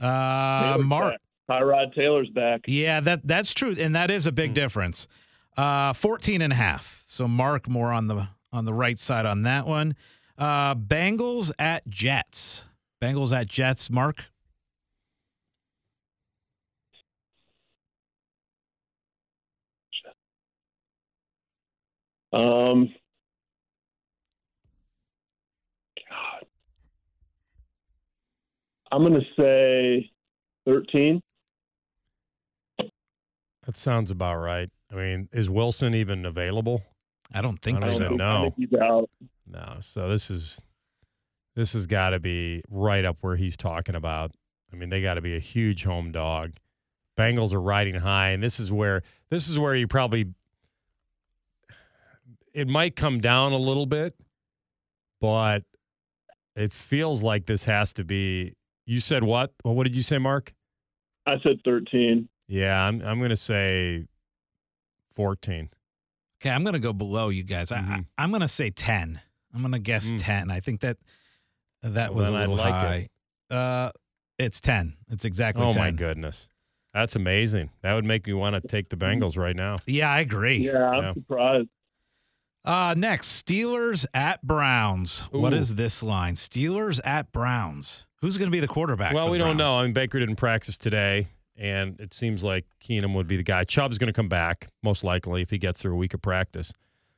[0.00, 1.12] Uh, Mark.
[1.14, 1.20] back.
[1.50, 2.62] Tyrod Taylor's back.
[2.66, 5.08] Yeah, that that's true, and that is a big difference.
[5.56, 7.04] Uh, 14 and a half.
[7.08, 9.96] So Mark more on the on the right side on that one.
[10.38, 12.64] Uh, Bengals at Jets.
[13.02, 13.90] Bengals at Jets.
[13.90, 14.24] Mark.
[22.32, 22.88] Um,
[26.08, 26.46] God,
[28.90, 30.10] I'm going to say
[30.66, 31.20] 13.
[33.66, 34.70] That sounds about right.
[34.90, 36.82] I mean, is Wilson even available?
[37.32, 37.98] I don't think I don't so.
[37.98, 38.52] think- think- no.
[38.56, 39.10] Think he's out.
[39.46, 39.76] No.
[39.80, 40.60] So this is
[41.54, 44.32] this has got to be right up where he's talking about.
[44.72, 46.52] I mean, they got to be a huge home dog.
[47.18, 50.32] Bengals are riding high, and this is where this is where you probably
[52.54, 54.14] it might come down a little bit,
[55.20, 55.62] but
[56.56, 58.54] it feels like this has to be.
[58.86, 59.52] You said what?
[59.64, 60.52] Well, what did you say, Mark?
[61.26, 62.28] I said 13.
[62.48, 64.06] Yeah, I'm I'm gonna say
[65.14, 65.70] fourteen.
[66.40, 67.70] Okay, I'm going to go below you guys.
[67.70, 68.06] I, I, Mhm.
[68.18, 69.20] I'm going to say 10.
[69.54, 70.16] I'm going to guess Mm.
[70.18, 70.50] 10.
[70.50, 70.96] I think that
[71.84, 73.08] that Well, was a little like high.
[73.48, 73.92] Uh,
[74.40, 74.96] it's 10.
[75.08, 75.80] It's exactly Oh 10.
[75.80, 76.48] my goodness,
[76.92, 77.70] that's amazing.
[77.82, 79.76] That would make me want to take the Bengals right now.
[79.86, 80.66] Yeah, I agree.
[80.66, 81.12] Yeah, I'm Yeah.
[81.14, 81.68] surprised.
[82.64, 85.22] Uh, next, Steelers at Browns.
[85.32, 85.56] What Ooh.
[85.56, 86.36] is this line?
[86.36, 88.06] Steelers at Browns.
[88.20, 89.14] Who's going to be the quarterback?
[89.14, 89.80] Well, for we the don't know.
[89.80, 93.64] I mean, Baker didn't practice today, and it seems like Keenum would be the guy.
[93.64, 96.72] Chubb's going to come back most likely if he gets through a week of practice.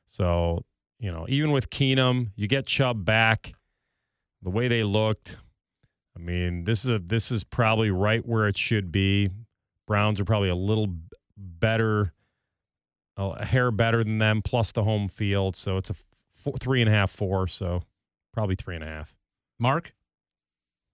[0.07, 0.65] So,
[0.99, 3.53] you know, even with Keenum, you get Chubb back.
[4.41, 5.37] The way they looked,
[6.15, 9.29] I mean, this is a this is probably right where it should be.
[9.87, 10.87] Browns are probably a little
[11.37, 12.13] better,
[13.17, 15.55] a hair better than them, plus the home field.
[15.55, 15.95] So it's a
[16.35, 17.47] four, three and a half, four.
[17.47, 17.83] So
[18.33, 19.13] probably three and a half.
[19.59, 19.93] Mark?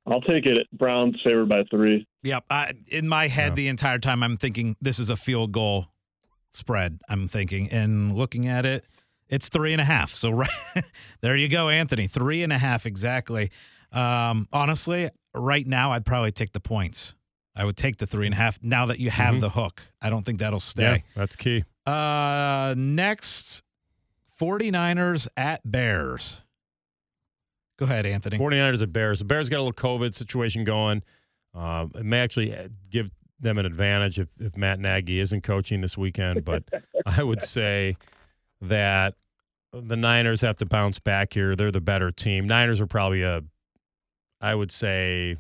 [0.08, 0.68] I'll take it.
[0.74, 2.08] Browns favored by three.
[2.24, 2.46] Yep.
[2.50, 3.56] I, in my head, Yeah.
[3.56, 5.88] the entire time, I'm thinking this is a field goal
[6.54, 7.00] spread.
[7.08, 8.86] I'm thinking, and looking at it,
[9.30, 10.14] it's three and a half.
[10.14, 10.50] So right
[11.22, 12.08] there you go, Anthony.
[12.08, 13.52] Three and a half exactly.
[13.92, 17.14] Um, honestly, right now, I'd probably take the points.
[17.56, 19.42] I would take the three and a half now that you have Mhm.
[19.42, 19.82] the hook.
[20.02, 20.84] I don't think that'll stay.
[20.84, 21.04] Yeah, stay.
[21.16, 21.64] that's key.
[21.86, 23.64] Uh, next,
[24.40, 26.42] 49ers at Bears.
[27.78, 28.38] Go ahead, Anthony.
[28.38, 29.20] 49ers at Bears.
[29.20, 31.02] The Bears got a little COVID situation going.
[31.56, 35.82] Uh, it may actually uh, give them an advantage if, if Matt Nagy isn't coaching
[35.82, 36.64] this weekend, but
[37.06, 37.98] I would say
[38.62, 39.16] that
[39.74, 41.56] the Niners have to bounce back here.
[41.56, 42.46] They're the better team.
[42.46, 43.42] Niners are probably a,
[44.40, 45.38] I would say,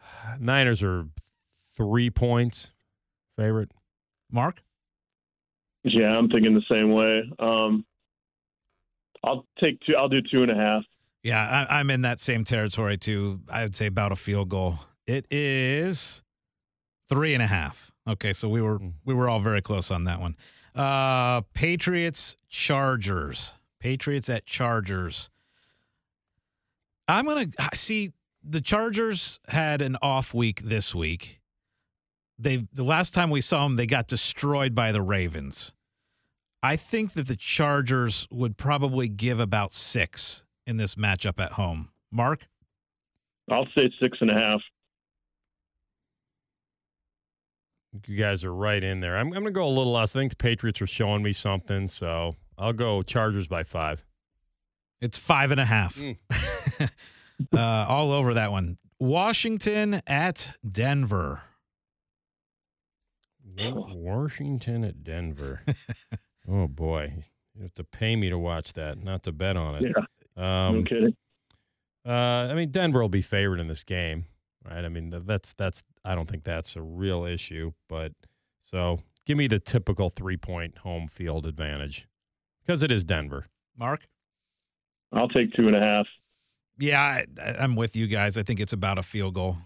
[0.38, 1.06] Niners are
[1.76, 2.72] three points
[3.36, 3.70] favorite.
[4.34, 4.62] Mark?
[5.84, 7.22] Yeah, I'm thinking the same way.
[7.38, 7.84] Um,
[9.22, 9.94] I'll take two.
[9.96, 10.82] I'll do two and a half.
[11.22, 13.40] Yeah, I, I'm in that same territory too.
[13.48, 14.80] I would say about a field goal.
[15.06, 16.22] It is
[17.08, 17.92] three and a half.
[18.06, 20.36] Okay, so we were we were all very close on that one.
[20.74, 23.52] Uh, Patriots Chargers.
[23.78, 25.30] Patriots at Chargers.
[27.06, 31.40] I'm gonna see the Chargers had an off week this week.
[32.38, 35.72] They the last time we saw them, they got destroyed by the Ravens.
[36.62, 41.90] I think that the Chargers would probably give about six in this matchup at home.
[42.10, 42.46] Mark?
[43.50, 44.62] I'll say six and a half.
[48.06, 49.16] You guys are right in there.
[49.16, 50.16] I'm, I'm going to go a little less.
[50.16, 54.04] I think the Patriots are showing me something, so I'll go Chargers by five.
[55.00, 55.96] It's five and a half.
[55.96, 56.16] Mm.
[57.54, 58.78] uh, all over that one.
[58.98, 61.42] Washington at Denver.
[63.56, 65.62] Washington at Denver.
[66.48, 67.12] oh boy,
[67.54, 69.94] you have to pay me to watch that, not to bet on it.
[70.36, 71.16] Yeah, Um, no kidding.
[72.06, 72.10] uh,
[72.50, 74.26] I mean, Denver will be favored in this game,
[74.64, 74.84] right?
[74.84, 75.82] I mean, that's that's.
[76.04, 78.12] I don't think that's a real issue, but
[78.64, 82.06] so give me the typical three point home field advantage
[82.64, 83.46] because it is Denver.
[83.76, 84.06] Mark?
[85.12, 86.06] I'll take two and a half.
[86.78, 88.36] Yeah, I, I'm with you guys.
[88.36, 89.56] I think it's about a field goal.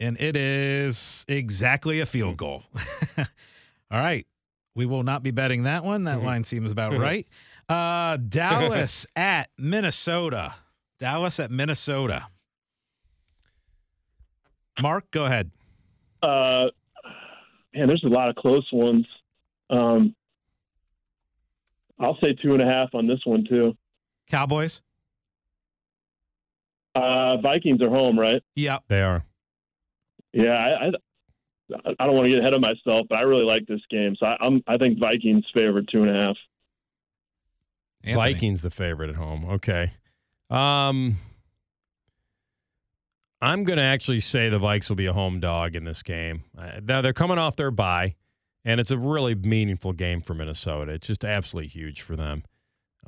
[0.00, 2.62] And it is exactly a field goal.
[3.18, 4.26] All right.
[4.74, 6.04] We will not be betting that one.
[6.04, 7.26] That line seems about right.
[7.68, 10.54] Uh, Dallas at Minnesota.
[11.00, 12.28] Dallas at Minnesota.
[14.80, 15.50] Mark, go ahead.
[16.22, 16.66] Uh,
[17.74, 19.06] man, there's a lot of close ones.
[19.68, 20.14] Um,
[21.98, 23.76] I'll say two and a half on this one too.
[24.30, 24.82] Cowboys.
[26.94, 28.42] Uh, Vikings are home, right?
[28.54, 28.84] Yep.
[28.88, 29.24] They are.
[30.32, 33.66] Yeah, I, I, I don't want to get ahead of myself, but I really like
[33.66, 36.36] this game, so I, I'm I think Vikings favored two and a half.
[38.04, 38.32] Anthony.
[38.32, 39.44] Vikings the favorite at home.
[39.44, 39.92] Okay.
[40.50, 41.18] Um
[43.40, 46.42] I'm going to actually say the Vikes will be a home dog in this game.
[46.58, 48.16] Uh, now they're coming off their bye
[48.64, 50.92] and it's a really meaningful game for Minnesota.
[50.92, 52.44] It's just absolutely huge for them.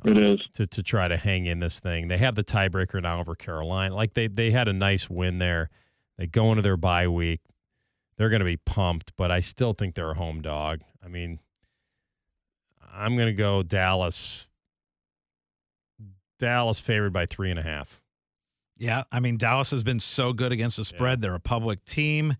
[0.03, 0.39] It is.
[0.55, 2.07] to to try to hang in this thing.
[2.07, 3.93] They have the tiebreaker now over Carolina.
[3.93, 5.69] Like they they had a nice win there.
[6.21, 7.39] They go into their bye week.
[8.15, 10.81] They're going to be pumped, but I still think they're a home dog.
[11.03, 11.39] I mean,
[12.93, 14.47] I'm going to go Dallas.
[16.37, 18.03] Dallas favored by three and a half.
[18.77, 21.23] Yeah, I mean Dallas has been so good against the spread.
[21.23, 22.35] They're a public team.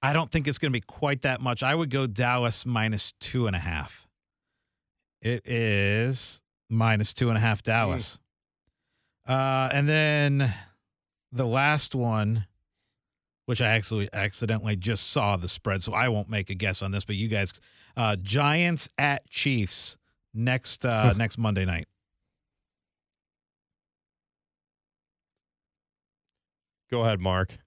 [0.00, 1.64] I don't think it's going to be quite that much.
[1.64, 4.06] I would go Dallas minus two and a half.
[5.20, 8.16] It is minus two and a half Dallas.
[9.26, 10.54] Uh, and then
[11.32, 12.46] the last one,
[13.46, 16.90] which I actually accidentally just saw the spread, so I won't make a guess on
[16.90, 17.04] this.
[17.04, 17.52] But you guys,
[17.96, 19.96] uh, Giants at Chiefs
[20.32, 21.86] next uh, next Monday night.
[26.90, 27.58] Go ahead, Mark.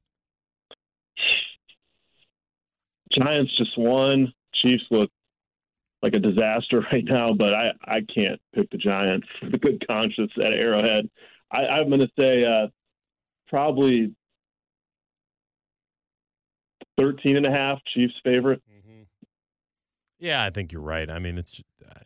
[3.18, 4.34] Giants just won.
[4.62, 5.10] Chiefs look
[6.02, 10.32] like a disaster right now, but I, I can't pick the Giants with good conscience
[10.38, 11.10] at Arrowhead.
[11.52, 12.68] I, I'm going to say uh,
[13.48, 14.14] probably
[16.98, 18.62] 13 and a half Chiefs favorite.
[20.20, 21.10] Yeah, I think you're right.
[21.10, 21.62] I mean, it's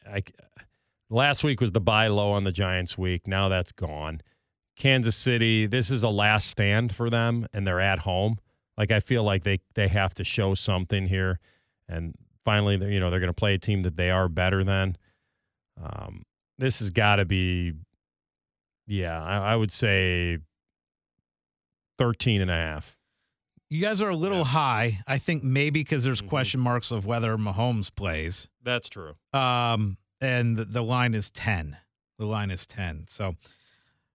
[0.05, 0.23] I,
[1.09, 3.27] last week was the buy low on the Giants week.
[3.27, 4.21] Now that's gone.
[4.75, 8.37] Kansas City, this is a last stand for them, and they're at home.
[8.77, 11.39] Like I feel like they they have to show something here,
[11.87, 14.97] and finally, you know, they're going to play a team that they are better than.
[15.81, 16.23] Um,
[16.57, 17.73] this has got to be,
[18.87, 20.37] yeah, I, I would say
[21.97, 22.97] 13 and a half.
[23.71, 24.99] You guys are a little high.
[25.07, 26.27] I think maybe because there's Mhm.
[26.27, 28.49] question marks of whether Mahomes plays.
[28.61, 29.15] That's true.
[29.31, 31.77] Um, and the, the line is 10.
[32.19, 33.05] The line is 10.
[33.07, 33.37] So,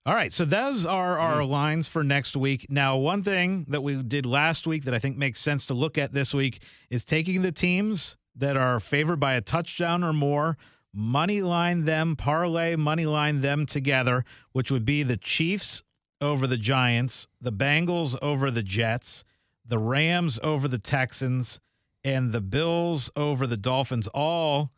[0.05, 0.31] all right.
[0.31, 2.67] So, those are our lines for next week.
[2.69, 5.97] Now, one thing that we did last week that I think makes sense to look
[5.97, 10.59] at this week is taking the teams that are favored by a touchdown or more,
[10.93, 15.83] money line them, parlay, money line them together, which would be the Chiefs
[16.21, 19.25] over the Giants, the Bengals over the Jets,
[19.69, 21.61] the Rams over the Texans,
[22.05, 24.71] and the Bills over the Dolphins, all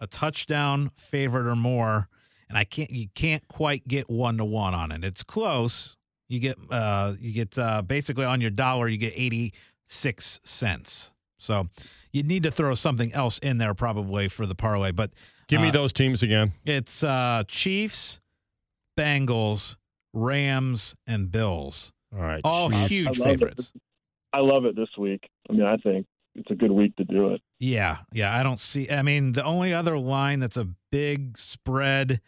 [0.00, 2.08] a touchdown favorite or more.
[2.48, 5.04] And I can't you can't quite get one to one on it.
[5.04, 5.96] It's close.
[6.28, 11.10] You get uh you get uh basically on your dollar you get 86 cents.
[11.38, 11.68] So
[12.12, 15.10] you'd need to throw something else in there probably for the parlay, but
[15.48, 16.52] Give me Uh, those teams again.
[16.64, 18.20] it's uh Chiefs,
[18.98, 19.76] Bengals,
[20.12, 21.92] Rams, and Bills.
[22.12, 22.40] All right.
[22.44, 22.88] All Chiefs.
[22.88, 23.72] huge favorites.
[23.74, 23.80] it.
[24.32, 25.28] I love it this week.
[25.48, 27.40] I mean, I think it's a good week to do it.
[27.58, 28.36] Yeah, yeah.
[28.36, 28.90] I don't see.
[28.90, 32.20] I mean, the only other line that's a big spread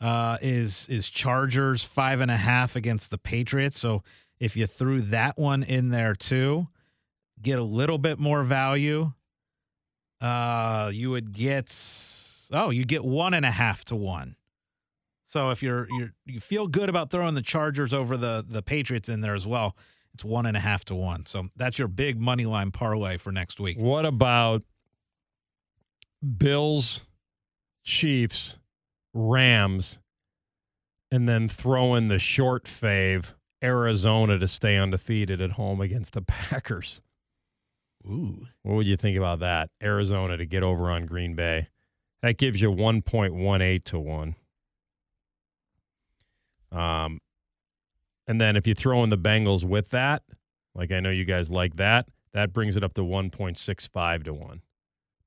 [0.00, 3.78] uh, is is Chargers five and a half against the Patriots.
[3.78, 4.02] So
[4.38, 6.68] if you threw that one in there too,
[7.40, 9.12] get a little bit more value.
[10.20, 11.74] Uh, you would get
[12.52, 14.36] oh, you get one and a half to one.
[15.24, 19.08] So if you're you're you feel good about throwing the Chargers over the the Patriots
[19.08, 19.76] in there as well,
[20.14, 21.26] it's one and a half to one.
[21.26, 23.78] So that's your big money line parlay for next week.
[23.78, 24.62] What about
[26.38, 27.00] Bills,
[27.82, 28.56] Chiefs,
[29.12, 29.98] Rams,
[31.10, 33.26] and then throw in the short fave
[33.62, 37.00] Arizona to stay undefeated at home against the Packers?
[38.06, 38.46] Ooh.
[38.62, 39.70] What would you think about that?
[39.82, 41.68] Arizona to get over on Green Bay.
[42.22, 44.36] That gives you 1.18 to 1.
[46.72, 47.20] Um,
[48.26, 50.22] and then if you throw in the Bengals with that,
[50.74, 54.60] like I know you guys like that, that brings it up to 1.65 to 1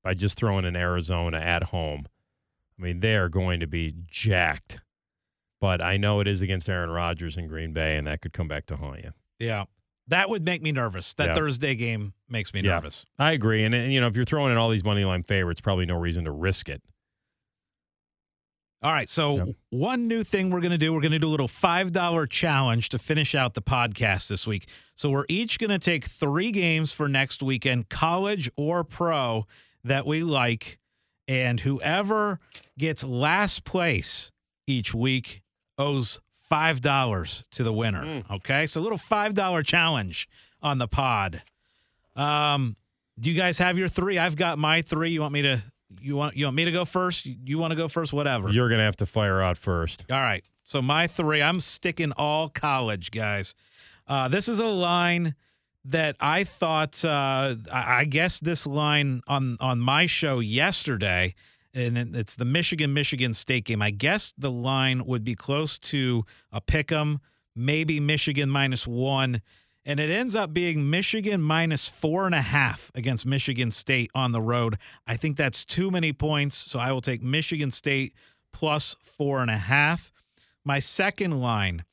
[0.02, 2.06] by just throwing in Arizona at home.
[2.78, 4.78] I mean, they are going to be jacked.
[5.60, 8.46] But I know it is against Aaron Rodgers in Green Bay, and that could come
[8.46, 9.10] back to haunt you.
[9.40, 9.64] Yeah.
[10.06, 11.14] That would make me nervous.
[11.14, 11.34] That Yeah.
[11.34, 12.74] Thursday game makes me Yeah.
[12.76, 13.04] nervous.
[13.18, 13.64] I agree.
[13.64, 15.98] And, and, you know, if you're throwing in all these money line favorites, probably no
[15.98, 16.80] reason to risk it.
[18.82, 19.08] All right.
[19.08, 19.48] So, Yep.
[19.70, 22.90] one new thing we're going to do, we're going to do a little $5 challenge
[22.90, 24.66] to finish out the podcast this week.
[24.94, 29.46] So, we're each going to take three games for next weekend, college or pro,
[29.84, 30.78] that we like.
[31.26, 32.38] And whoever
[32.78, 34.30] gets last place
[34.66, 35.42] each week
[35.76, 38.22] owes $5 to the winner.
[38.30, 38.66] Okay.
[38.66, 40.28] So, a little $5 challenge
[40.62, 41.42] on the pod.
[42.14, 42.76] Um,
[43.18, 44.18] do you guys have your three?
[44.18, 45.10] I've got my three.
[45.10, 45.62] You want me to?
[46.00, 47.26] You want you want me to go first?
[47.26, 48.12] You want to go first?
[48.12, 48.50] Whatever.
[48.50, 50.04] You're going to have to fire out first.
[50.10, 50.44] All right.
[50.64, 53.54] So my three, I'm sticking all college, guys.
[54.06, 55.34] Uh, this is a line
[55.86, 57.02] that I thought.
[57.04, 61.34] Uh, I I guess this line on on my show yesterday,
[61.72, 63.80] and it's the Michigan Michigan State game.
[63.80, 67.20] I guess the line would be close to a pick 'em,
[67.56, 69.40] maybe Michigan minus one.
[69.84, 74.32] And it ends up being Michigan minus four and a half against Michigan State on
[74.32, 74.76] the road.
[75.06, 76.56] I think that's too many points.
[76.56, 78.12] So I will take Michigan State
[78.52, 80.12] plus four and a half.
[80.64, 81.84] My second line,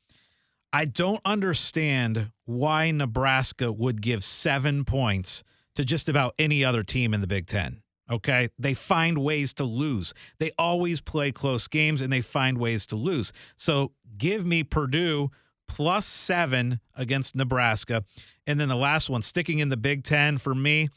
[0.74, 5.44] I don't understand why Nebraska would give seven points
[5.76, 7.82] to just about any other team in the Big Ten.
[8.10, 8.50] Okay.
[8.60, 10.14] They find ways to lose.
[10.38, 13.34] They always play close games and they find ways to lose.
[13.56, 15.32] So give me Purdue
[15.68, 18.04] plus seven against Nebraska.
[18.48, 20.90] And then the last one, sticking in the Big Ten for me,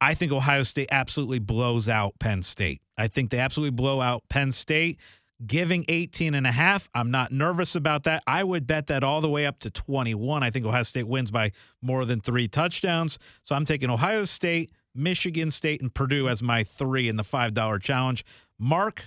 [0.00, 2.82] I think Ohio State absolutely blows out Penn State.
[2.98, 4.98] I think they absolutely blow out Penn State.
[5.44, 8.22] Giving 18 and a half, I'm not nervous about that.
[8.26, 10.42] I would bet that all the way up to 21.
[10.42, 13.18] I think Ohio State wins by more than three touchdowns.
[13.42, 17.82] So I'm taking Ohio State, Michigan State, and Purdue as my three in the $5
[17.82, 18.24] challenge.
[18.58, 19.06] Mark,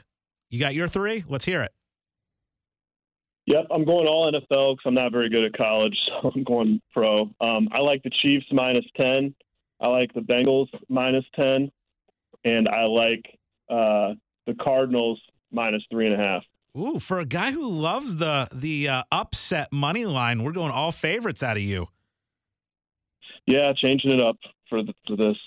[0.49, 1.23] you got your three?
[1.27, 1.71] Let's hear it.
[3.47, 6.81] Yep, I'm going all NFL because I'm not very good at college, so I'm going
[6.93, 7.29] pro.
[7.41, 9.33] Um, I like the Chiefs minus ten.
[9.79, 11.71] I like the Bengals minus ten,
[12.43, 13.25] and I like
[13.69, 14.13] uh,
[14.45, 15.19] the Cardinals
[15.51, 16.43] minus three and a half.
[16.77, 20.91] Ooh, for a guy who loves the the uh, upset money line, we're going all
[20.91, 21.87] favorites out of you.
[23.45, 24.35] Yeah, changing it up
[24.69, 25.37] for the, for this.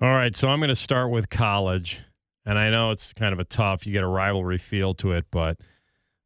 [0.00, 2.00] All right, so I'm going to start with college,
[2.46, 3.86] and I know it's kind of a tough.
[3.86, 5.58] You get a rivalry feel to it, but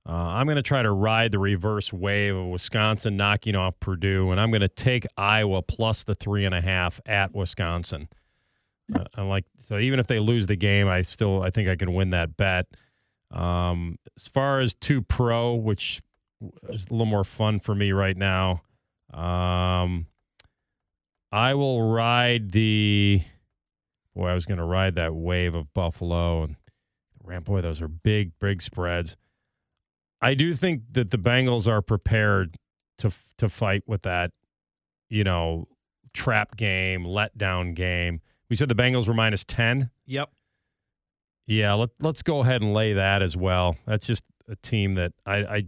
[0.09, 4.31] uh, I'm going to try to ride the reverse wave of Wisconsin knocking off Purdue,
[4.31, 8.09] and I'm going to take Iowa plus the three and a half at Wisconsin.
[8.95, 11.75] Uh, I'm like so even if they lose the game, I still I think I
[11.75, 12.67] can win that bet.
[13.33, 16.01] Um, as far as two pro, which
[16.69, 18.63] is a little more fun for me right now,
[19.13, 20.07] um,
[21.33, 23.23] I will ride the.
[24.15, 26.57] Boy, I was going to ride that wave of Buffalo and
[27.23, 27.43] Ram.
[27.43, 29.17] Boy, those are big, big spreads.
[30.21, 32.57] I do think that the Bengals are prepared
[32.99, 34.31] to to fight with that,
[35.09, 35.69] you know,
[36.15, 38.21] trap game, letdown game.
[38.49, 39.91] We said the Bengals were minus ten.
[40.07, 40.31] Yep.
[41.47, 43.77] Yeah, let let's go ahead and lay that as well.
[43.87, 45.67] That's just a team that I, I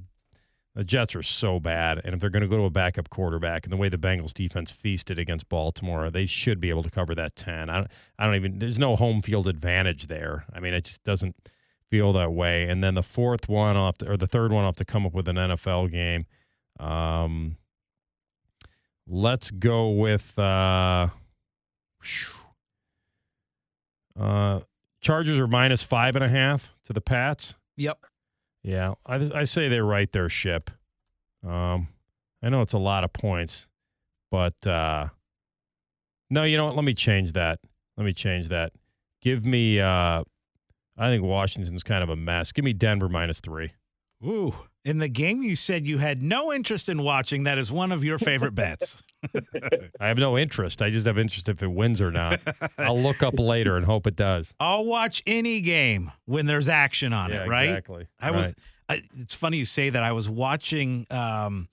[0.75, 3.65] the Jets are so bad, and if they're going to go to a backup quarterback,
[3.65, 7.17] and the way the Bengals defense feasted against Baltimore, they should be able to cover
[7.17, 7.69] that ten.
[7.69, 8.59] I don't, I don't even.
[8.61, 10.45] There's no home field advantage there.
[10.53, 11.35] I mean, it just doesn't
[11.91, 12.65] feel that way.
[12.65, 15.15] And then the fourth one off, to, or the third one off to come up
[15.15, 16.27] with an NFL game.
[16.79, 17.57] Um,
[19.07, 21.09] let's go with uh,
[24.19, 24.61] uh,
[25.01, 27.55] Chargers are minus five and a half to the Pats.
[27.77, 27.99] Yep.
[28.63, 30.71] Yeah, I, I say they right their ship.
[31.47, 31.89] Um,
[32.43, 33.69] I know it's a lot of points,
[34.31, 35.09] but uh,
[36.29, 36.77] no, you know what?
[36.77, 37.61] Let me change that.
[37.97, 38.73] Let me change that.
[39.23, 39.81] Give me.
[39.81, 40.25] Uh,
[40.99, 42.53] I think Washington's kind of a mess.
[42.53, 43.73] Give me Denver minus three.
[44.25, 44.53] Ooh,
[44.85, 47.45] in the game you said you had no interest in watching.
[47.45, 49.03] That is one of your favorite bets.
[50.01, 50.81] I have no interest.
[50.81, 52.41] I just have interest if it wins or not.
[52.79, 54.55] I'll look up later and hope it does.
[54.61, 57.49] I'll watch any game when there's action on yeah, it.
[57.49, 57.69] Right?
[57.69, 58.07] Exactly.
[58.21, 58.55] I was.
[58.89, 60.03] I, it's funny you say that.
[60.03, 61.07] I was watching.
[61.11, 61.69] Um,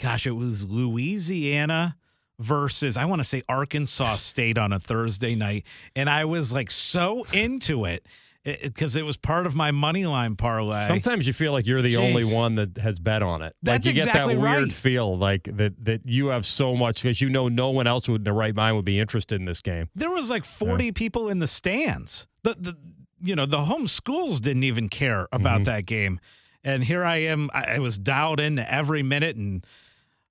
[0.00, 1.96] gosh, it was Louisiana
[2.38, 5.64] versus I want to say Arkansas State on a Thursday night,
[5.94, 8.06] and I was like so into it
[8.46, 10.86] because it, it, was part of my money line parlay.
[10.86, 11.98] Sometimes you feel like you're the Jeez.
[11.98, 13.56] only one that has bet on it.
[13.62, 14.72] That's like you exactly get that weird right.
[14.72, 18.20] feel like that that you have so much because you know no one else would
[18.20, 19.88] in their right mind would be interested in this game.
[19.94, 20.90] There was like 40 yeah.
[20.94, 22.26] people in the stands.
[22.44, 22.76] The the
[23.20, 25.64] you know the home schools didn't even care about Mhm.
[25.64, 26.20] that game,
[26.62, 27.50] and here I am.
[27.52, 29.66] I, I was dialed into every minute, and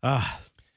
[0.01, 0.25] uh,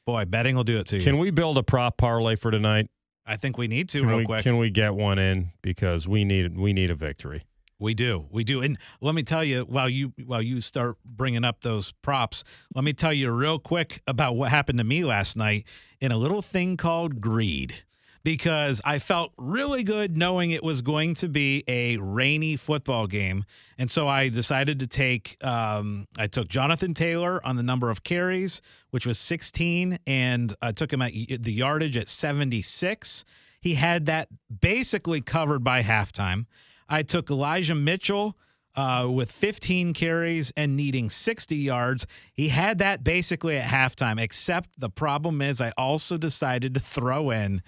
[0.07, 1.03] boy, betting will do it to you.
[1.03, 2.91] Can we build a prop parlay for tonight?
[3.29, 4.43] I think we need to Can real we, quick.
[4.43, 7.45] Can we get one in because we need we need a victory.
[7.81, 11.45] We do, we do, and let me tell you while you while you start bringing
[11.45, 12.43] up those props,
[12.75, 15.65] let me tell you real quick about what happened to me last night
[16.01, 17.85] in a little thing called greed,
[18.23, 23.45] because I felt really good knowing it was going to be a rainy football game,
[23.79, 28.05] and so I decided to take um, I took Jonathan Taylor on the number of
[28.05, 28.61] carries,
[28.91, 33.25] which was 16, and I took him at the yardage at 76.
[33.61, 34.29] He had that
[34.61, 36.47] basically covered by halftime.
[36.89, 38.37] I took Elijah Mitchell
[38.77, 42.07] uh, with 15 carries and needing 60 yards.
[42.33, 47.31] He had that basically at halftime, except the problem is I also decided to throw
[47.31, 47.63] in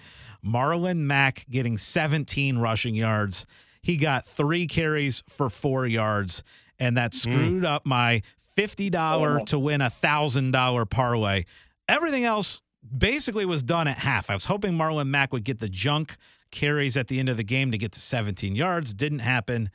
[0.45, 3.45] Marlon Mack getting 17 rushing yards.
[3.81, 6.43] He got three carries for four yards,
[6.79, 8.21] and that screwed up my
[8.57, 11.45] $50 to win a $1,000 parlay.
[11.87, 12.61] Everything else
[12.97, 14.29] basically was done at half.
[14.29, 16.15] I was hoping Marlon Mack would get the junk
[16.51, 18.93] carries at the end of the game to get to 17 yards.
[18.93, 19.69] Didn't happen,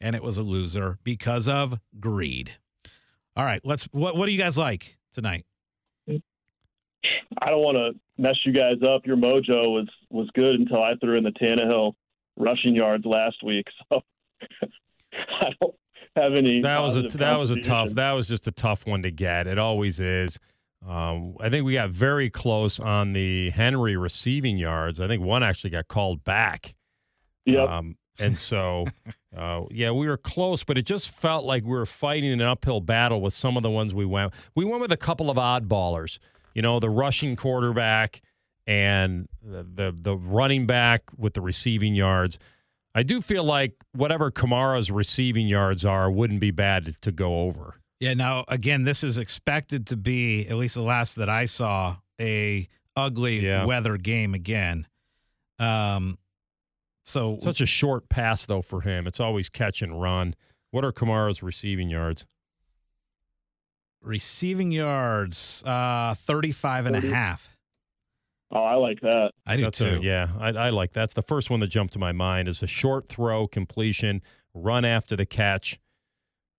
[0.00, 2.52] and it was a loser because of greed.
[3.36, 3.84] All right, let's.
[3.92, 5.44] What What do you guys like tonight?
[6.08, 9.06] I don't want to mess you guys up.
[9.06, 11.94] Your mojo was was good until I threw in the Tannehill
[12.36, 13.66] rushing yards last week.
[15.12, 15.74] So I don't
[16.16, 16.62] have any.
[16.62, 19.46] That was a that was a tough that was just a tough one to get.
[19.46, 20.38] It always is.
[20.88, 25.00] Um, I think we got very close on the Henry receiving yards.
[25.00, 26.74] I think one actually got called back.
[27.44, 27.68] Yep.
[27.68, 28.86] Um, and so,
[29.36, 32.80] uh, yeah, we were close, but it just felt like we were fighting an uphill
[32.80, 34.32] battle with some of the ones we went.
[34.54, 36.18] We went with a couple of oddballers,
[36.54, 38.20] you know, the rushing quarterback
[38.66, 42.38] and the, the the running back with the receiving yards.
[42.94, 47.76] I do feel like whatever Kamara's receiving yards are wouldn't be bad to go over.
[48.00, 48.14] Yeah.
[48.14, 52.66] Now, again, this is expected to be at least the last that I saw a
[52.96, 53.64] ugly Yeah.
[53.64, 54.86] weather game again.
[55.58, 56.18] Um.
[57.10, 59.06] So Such a short pass though for him.
[59.06, 60.34] It's always catch and run.
[60.70, 62.24] What are Kamara's receiving yards?
[64.02, 67.56] receiving yards, uh, 35 and a half.
[68.52, 69.30] Oh, I like that.
[69.46, 69.96] I do That's too.
[69.96, 71.00] A, yeah, I, I like that.
[71.00, 74.22] that's the first one that jumped to my mind is a short throw completion,
[74.54, 75.78] run after the catch.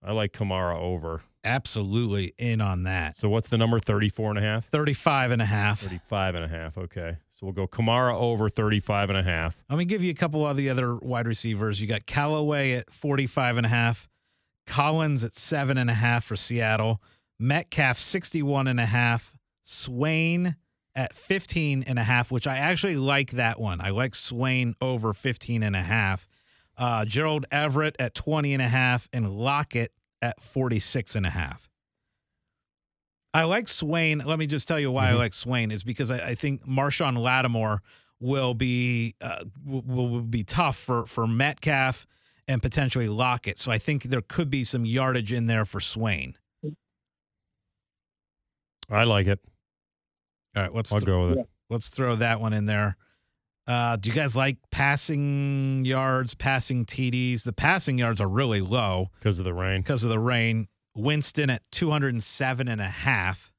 [0.03, 1.21] I like Kamara over.
[1.43, 3.17] Absolutely in on that.
[3.17, 3.79] So what's the number?
[3.79, 4.65] 34 and a half?
[4.67, 5.81] 35 and a half.
[5.81, 6.77] 35 and a half.
[6.77, 7.17] Okay.
[7.41, 9.57] So we'll go Kamara over 35 and a half.
[9.67, 11.81] Let me give you a couple of the other wide receivers.
[11.81, 14.07] You got Callaway at 45 and a half,
[14.67, 17.01] Collins at seven and a half for Seattle,
[17.39, 19.33] Metcalf 61 and a half,
[19.63, 20.55] Swain
[20.93, 23.81] at 15 and a half, which I actually like that one.
[23.81, 26.27] I like Swain over 15 and a half.
[26.77, 31.70] Uh, Gerald Everett at 20 and a half and Lockett at 46 and a half.
[33.33, 34.19] I like Swain.
[34.25, 35.17] Let me just tell you why I Mhm.
[35.19, 37.81] like Swain is because I, I think Marshon Lattimore
[38.19, 42.05] will be uh, will, will be tough for for Metcalf
[42.47, 43.57] and potentially Lockett.
[43.57, 46.35] So I think there could be some yardage in there for Swain.
[48.89, 49.39] I like it.
[50.55, 51.49] All right, let's I'll th- go with it.
[51.69, 52.97] let's throw that one in there.
[53.67, 57.43] Uh, do you guys like passing yards, passing TDs?
[57.43, 59.81] The passing yards are really low because of the rain.
[59.81, 60.67] because of the rain.
[60.95, 63.51] Winston at 207 and a half.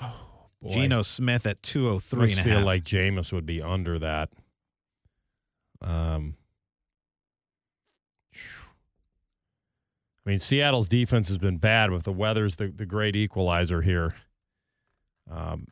[0.00, 2.66] Boy, Geno Smith at 203 I and a feel half.
[2.66, 4.30] like Jameis would be under that.
[5.80, 6.36] Um,
[10.24, 14.14] I mean, Seattle's defense has been bad, but the weather's the, the great equalizer here.
[15.30, 15.66] Um,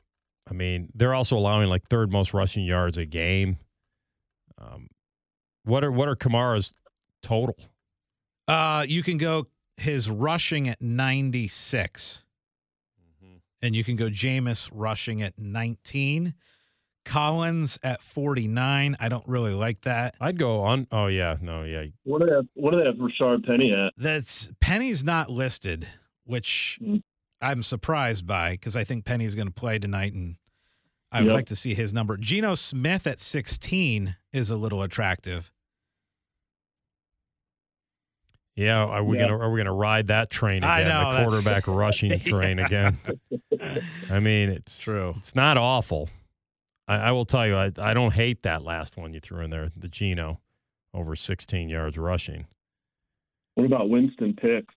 [0.51, 3.59] I mean, they're also allowing like third most rushing yards a game.
[4.59, 4.89] Um,
[5.65, 6.75] what are what are Kamara's
[7.23, 7.57] total?
[8.49, 9.47] Uh, you can go
[9.81, 12.25] his rushing at 96,
[13.63, 16.35] and you can go Jameis rushing at 19.
[17.07, 18.97] Collins at 49.
[19.01, 20.15] I don't really like that.
[20.21, 20.87] I'd go on.
[20.93, 23.95] Oh yeah, no, yeah, What do they have, what do they have Rashard Penny at?
[23.97, 25.89] That's Penny's not listed,
[26.25, 27.03] which Mm.
[27.41, 30.37] I'm surprised by because I think Penny's going to play tonight, and
[31.11, 31.33] I'd Yep.
[31.35, 32.19] like to see his number.
[32.19, 35.51] Geno Smith at 16 is a little attractive.
[38.61, 38.85] Yeah.
[38.85, 39.29] Are we Yeah.
[39.29, 40.71] gonna are we gonna ride that train again?
[40.71, 42.99] I know, the that's- quarterback rushing train again.
[44.11, 45.15] I mean, it's True.
[45.19, 46.09] It's not awful.
[46.87, 49.51] I, I will tell you, I, I don't hate that last one you threw in
[49.51, 50.41] there, the Geno,
[50.93, 52.47] over 16 yards rushing.
[53.55, 54.75] What about Winston picks?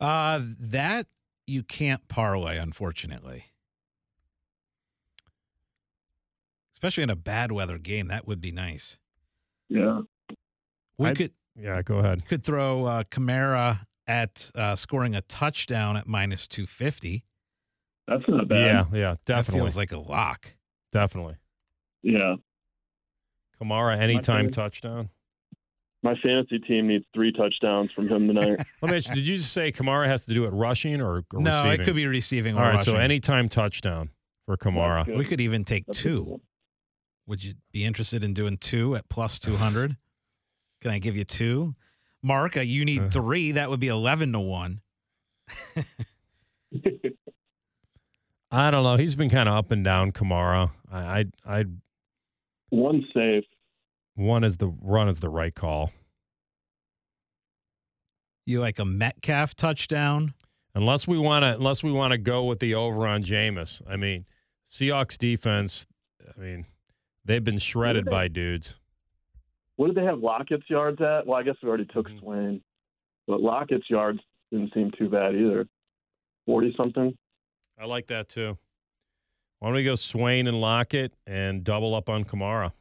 [0.00, 1.06] Uh, that
[1.46, 3.46] you can't parlay, unfortunately.
[6.74, 8.98] Especially in a bad weather game, that would be nice.
[9.68, 10.00] Yeah.
[10.98, 12.26] We I'd- could Yeah, go ahead.
[12.28, 17.24] could throw uh, Kamara at uh, scoring a touchdown at minus 250.
[18.08, 18.58] That's not bad.
[18.60, 20.46] Yeah, yeah, That definitely, feels like a lock.
[20.92, 21.36] definitely.
[22.02, 22.36] Yeah.
[23.60, 24.54] Kamara, anytime favorite.
[24.54, 25.08] touchdown.
[26.02, 28.58] My fantasy team needs three touchdowns from him tonight.
[28.82, 31.18] Let me ask you, did you just say Kamara has to do it rushing or,
[31.32, 31.80] or no, receiving?
[31.80, 32.94] it could be receiving All or right, rushing.
[32.94, 34.10] so anytime touchdown
[34.46, 35.16] for Kamara.
[35.16, 36.40] We could even take That's two.
[37.28, 39.96] Would you be interested in doing two at plus 200?
[40.82, 41.74] Can I give you two?
[42.22, 43.08] Mark, uh, you need Uh.
[43.10, 43.52] three.
[43.52, 44.80] That would be 11 to 1.
[48.50, 48.96] I don't know.
[48.96, 50.72] He's been kind of up and down, Kamara.
[50.90, 51.24] I, I,
[51.60, 51.64] I,
[52.70, 53.44] One safe.
[54.14, 55.90] one is the run is the right call.
[58.44, 60.34] You like a Metcalf touchdown?
[60.74, 63.80] Unless we want to, unless we want to go with the over on Jameis.
[63.88, 64.26] I mean,
[64.68, 65.86] Seahawks defense.
[66.36, 66.66] I mean,
[67.24, 68.74] they've been shredded by dudes.
[69.82, 71.26] What did they have Lockett's yards at?
[71.26, 72.20] Well, I guess we already took Mhm.
[72.20, 72.64] Swain.
[73.26, 74.20] But Lockett's yards
[74.52, 75.68] didn't seem too bad either.
[76.46, 77.18] 40 something.
[77.76, 78.56] I like that too.
[79.58, 82.72] Why don't we go Swain and Lockett and double up on Kamara?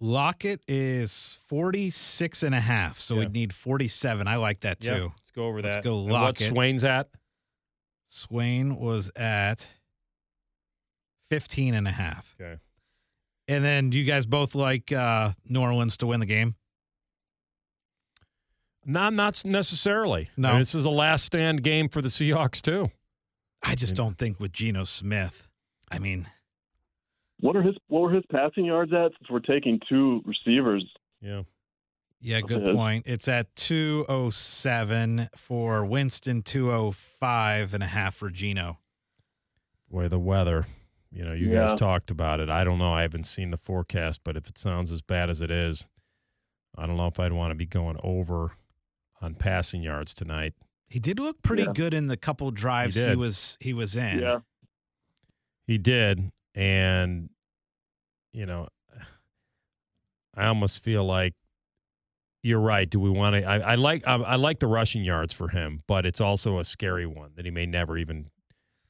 [0.00, 3.20] Lockett is 46 and a half, so Yeah.
[3.20, 4.26] we'd need 47.
[4.26, 5.12] I like that Yeah, too.
[5.18, 5.66] let's go over that.
[5.68, 5.84] Let's that.
[5.84, 7.10] go And what Swain's at?
[8.06, 9.68] Swain was at
[11.28, 12.34] 15 and a half.
[12.40, 12.58] Okay.
[13.50, 16.54] And then do you guys both like uh, New Orleans to win the game?
[18.86, 20.30] Not not necessarily.
[20.36, 20.48] No.
[20.48, 22.90] I mean, this is a last stand game for the Seahawks too.
[23.62, 25.48] I just don't think with Geno Smith.
[25.90, 26.28] I mean,
[27.40, 29.10] What are his what were his passing yards at?
[29.18, 30.84] Since we're taking two receivers,
[31.20, 31.42] Yeah.
[32.22, 32.72] Yeah, good Okay.
[32.74, 33.06] point.
[33.06, 38.78] It's at 207 for Winston, 205 and a half for Geno.
[39.90, 40.66] Boy, the weather.
[41.12, 41.66] You know, you Yeah.
[41.66, 42.48] guys talked about it.
[42.48, 42.92] I don't know.
[42.92, 45.88] I haven't seen the forecast, but if it sounds as bad as it is,
[46.76, 48.52] I don't know if I'd want to be going over
[49.20, 50.54] on passing yards tonight.
[50.88, 51.72] He did look pretty Yeah.
[51.74, 53.18] good in the couple drives he, did.
[53.18, 54.20] was he was in.
[54.20, 54.40] yeah,
[55.66, 57.30] He did, and
[58.32, 58.68] you know,
[60.34, 61.34] I almost feel like
[62.42, 62.88] you're right.
[62.88, 63.42] Do we want to?
[63.44, 66.64] I, I like I, I like the rushing yards for him, but it's also a
[66.64, 68.30] scary one that he may never even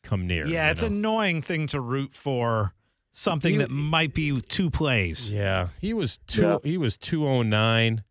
[0.02, 0.46] come near.
[0.46, 0.88] Yeah, it's know?
[0.88, 2.74] an annoying thing to root for
[3.12, 5.30] something You- that might be two plays.
[5.30, 6.42] Yeah, he was two.
[6.42, 6.58] Yeah.
[6.62, 8.04] He was two oh nine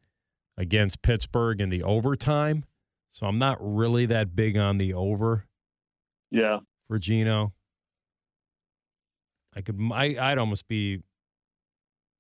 [0.58, 2.66] against Pittsburgh in the overtime.
[3.12, 5.46] So I'm not really that big on the over
[6.32, 6.60] yeah.
[6.88, 7.54] for Geno.
[9.56, 9.80] I could.
[9.92, 11.02] I, I'd almost be.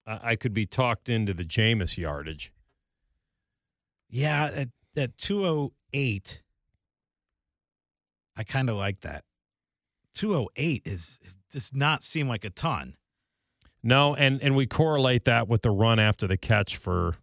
[0.08, 2.52] I, I could be talked into the Jameis yardage.
[4.10, 6.42] Yeah, at, at 208,
[8.36, 9.24] I kind of like that.
[10.20, 11.18] 208 is
[11.50, 12.96] does not seem like a ton.
[13.82, 17.16] No, and and we correlate that with the run after the catch for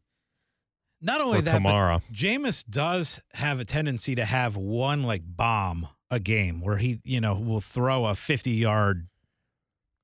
[1.03, 2.03] Not only for that, but Kamara.
[2.11, 7.21] Jameis does have a tendency to have one like bomb a game where he, you
[7.21, 9.09] know, will throw a 50 yard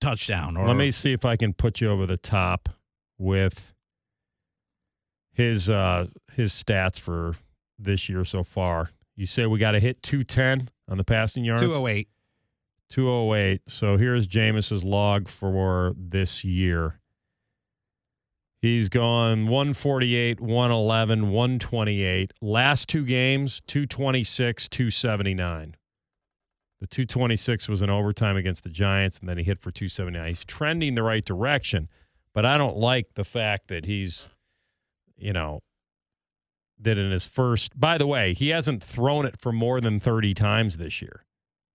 [0.03, 2.69] touchdown or Let me see if I can put you over the top
[3.17, 3.73] with
[5.33, 7.37] his uh his stats for
[7.79, 8.91] this year so far.
[9.17, 11.63] You say we got to hit 210 on the passing yards.
[11.63, 12.09] 208.
[12.93, 13.63] 208.
[13.69, 17.01] So here's Jameis's log for this year.
[18.61, 22.33] He's gone 148, 111, 128.
[22.43, 25.75] Last two games, 226, 279.
[26.81, 30.29] The 226 was an overtime against the Giants, and then he hit for 279.
[30.29, 31.89] He's trending the right direction,
[32.35, 34.29] but I don't like the fact that he's,
[35.17, 35.61] you know,
[36.79, 37.81] that in his first.
[37.81, 41.25] By the way, he hasn't thrown it for more than 30 times this year.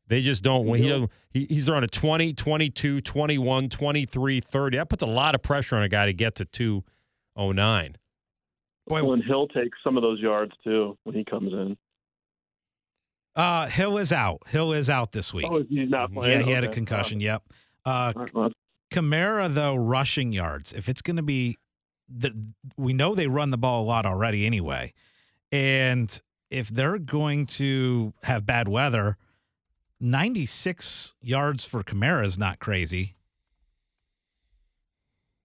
[0.07, 0.65] They just don't.
[0.75, 1.11] He doesn't.
[1.31, 4.77] He, he's around a 20, 22, 21, 23, 30.
[4.77, 7.95] That puts a lot of pressure on a guy to get to 209.
[8.87, 9.47] Boy, Well, and he'll
[9.83, 11.77] some of those yards too when he comes in.
[13.35, 14.43] uh, Hill is out.
[14.47, 15.45] Hill is out this week.
[15.49, 16.39] Oh, he's not playing.
[16.39, 16.75] yeah, he had a Okay.
[16.75, 17.19] concussion.
[17.19, 17.43] Yep.
[17.85, 18.51] Uh, All right, well,
[18.91, 20.71] Kamara though rushing yards.
[20.73, 21.57] If it's going to be
[22.09, 22.31] the
[22.77, 24.93] we know they run the ball a lot already anyway.
[25.51, 29.17] And if they're going to have bad weather,
[29.99, 33.15] 96 yards for Kamara is not crazy.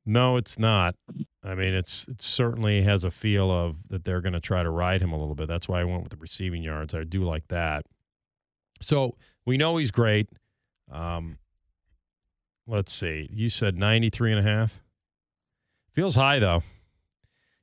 [0.05, 0.95] No, it's not.
[1.45, 4.71] I mean, it's it certainly has a feel of that they're going to try to
[4.71, 5.49] ride him a little bit.
[5.49, 6.95] That's why I went with the receiving yards.
[6.95, 7.85] I do like that.
[8.81, 10.29] So we know he's great.
[10.91, 11.39] Um,
[12.67, 13.29] let's see.
[13.33, 14.81] You said 93 and a half.
[15.93, 16.63] Feels high though.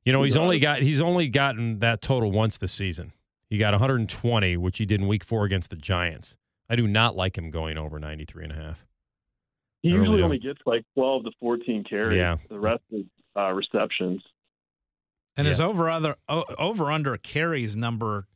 [0.05, 3.11] You know, he's only got he's only gotten that total once this season.
[3.49, 6.35] He got 120, which he did in week 4 against the Giants.
[6.69, 8.85] I do not like him going over 93 and a half.
[9.81, 10.25] he I really usually don't.
[10.25, 12.17] only gets like 12 to 14 carries.
[12.17, 12.37] Yeah.
[12.49, 13.05] The rest is
[13.35, 14.21] uh, receptions.
[15.37, 18.27] And his over other o- over under carries number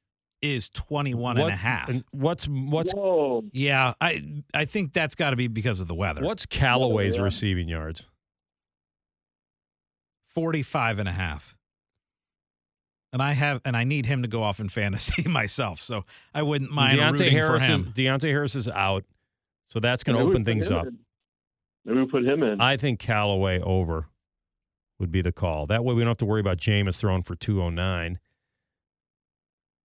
[0.42, 1.90] is 21 and a half.
[1.90, 3.44] and what's what's Whoa.
[3.52, 4.24] yeah, I
[4.54, 6.22] I think that's got to be because of the weather.
[6.24, 7.24] what's Callaway's Yeah.
[7.24, 8.08] receiving yards?
[10.34, 11.56] 45 and a half.
[13.14, 16.04] And I have and I need him to go off in fantasy myself, so
[16.34, 17.94] I wouldn't mind Deonte rooting Harris for is him.
[17.96, 19.06] Deonte Harris is out,
[19.68, 20.88] so that's going to open things up.
[20.88, 20.98] in.
[21.86, 22.60] Maybe we put him in.
[22.60, 24.08] I think Callaway over
[25.00, 25.68] would be the call.
[25.68, 28.20] That way we don't have to worry about Jameis throwing for 209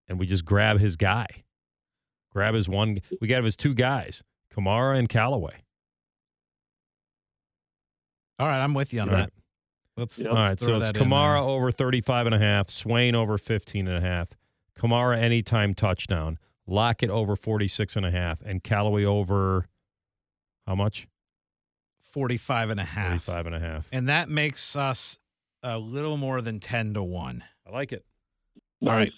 [0.08, 1.26] and we just grab his guy.
[2.32, 4.22] Grab his one we got his two guys,
[4.54, 5.64] Kamara and Callaway.
[8.38, 9.30] All right, I'm with you on All right.
[9.98, 10.02] That.
[10.02, 10.28] Let's, Yep.
[10.28, 13.96] All let's throw so it's Kamara over 35 and a half, Swain over 15 and
[13.96, 14.28] a half,
[14.78, 19.66] Kamara anytime touchdown, Lockett over 46 and a half, and Callaway over
[20.66, 21.08] how much?
[22.12, 23.24] 45 and a half.
[23.24, 23.88] 45 and a half.
[23.90, 25.18] And that makes us
[25.62, 27.44] a little more than 10 to 1.
[27.66, 28.04] I like it.
[28.82, 29.04] all right.
[29.04, 29.12] Nice.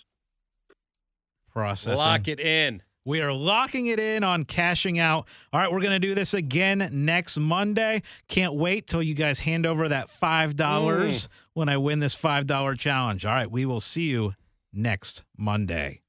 [1.53, 1.99] Processing.
[1.99, 2.83] Lock it in.
[3.05, 5.27] We are locking it in on cashing out.
[5.53, 8.03] All right, we're going to do this again next Monday.
[8.29, 11.29] Can't wait till you guys hand over that $5 Mm.
[11.55, 13.25] when I win this $5 challenge.
[13.25, 14.35] All right, we will see you
[14.73, 16.03] next Monday.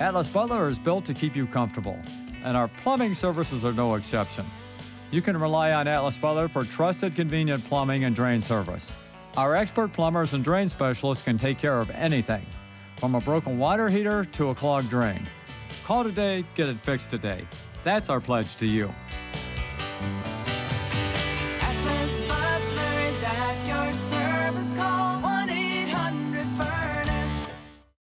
[0.00, 1.98] Atlas Butler is built to keep you comfortable,
[2.44, 4.46] and our plumbing services are no exception.
[5.10, 8.92] You can rely on Atlas Butler for trusted, convenient plumbing and drain service.
[9.36, 12.44] Our expert plumbers and drain specialists can take care of anything,
[12.98, 15.22] from a broken water heater to a clogged drain.
[15.84, 17.46] Call today, get it fixed today.
[17.84, 18.92] That's our pledge to you.
[21.60, 25.27] Atlas Butler is at your service call.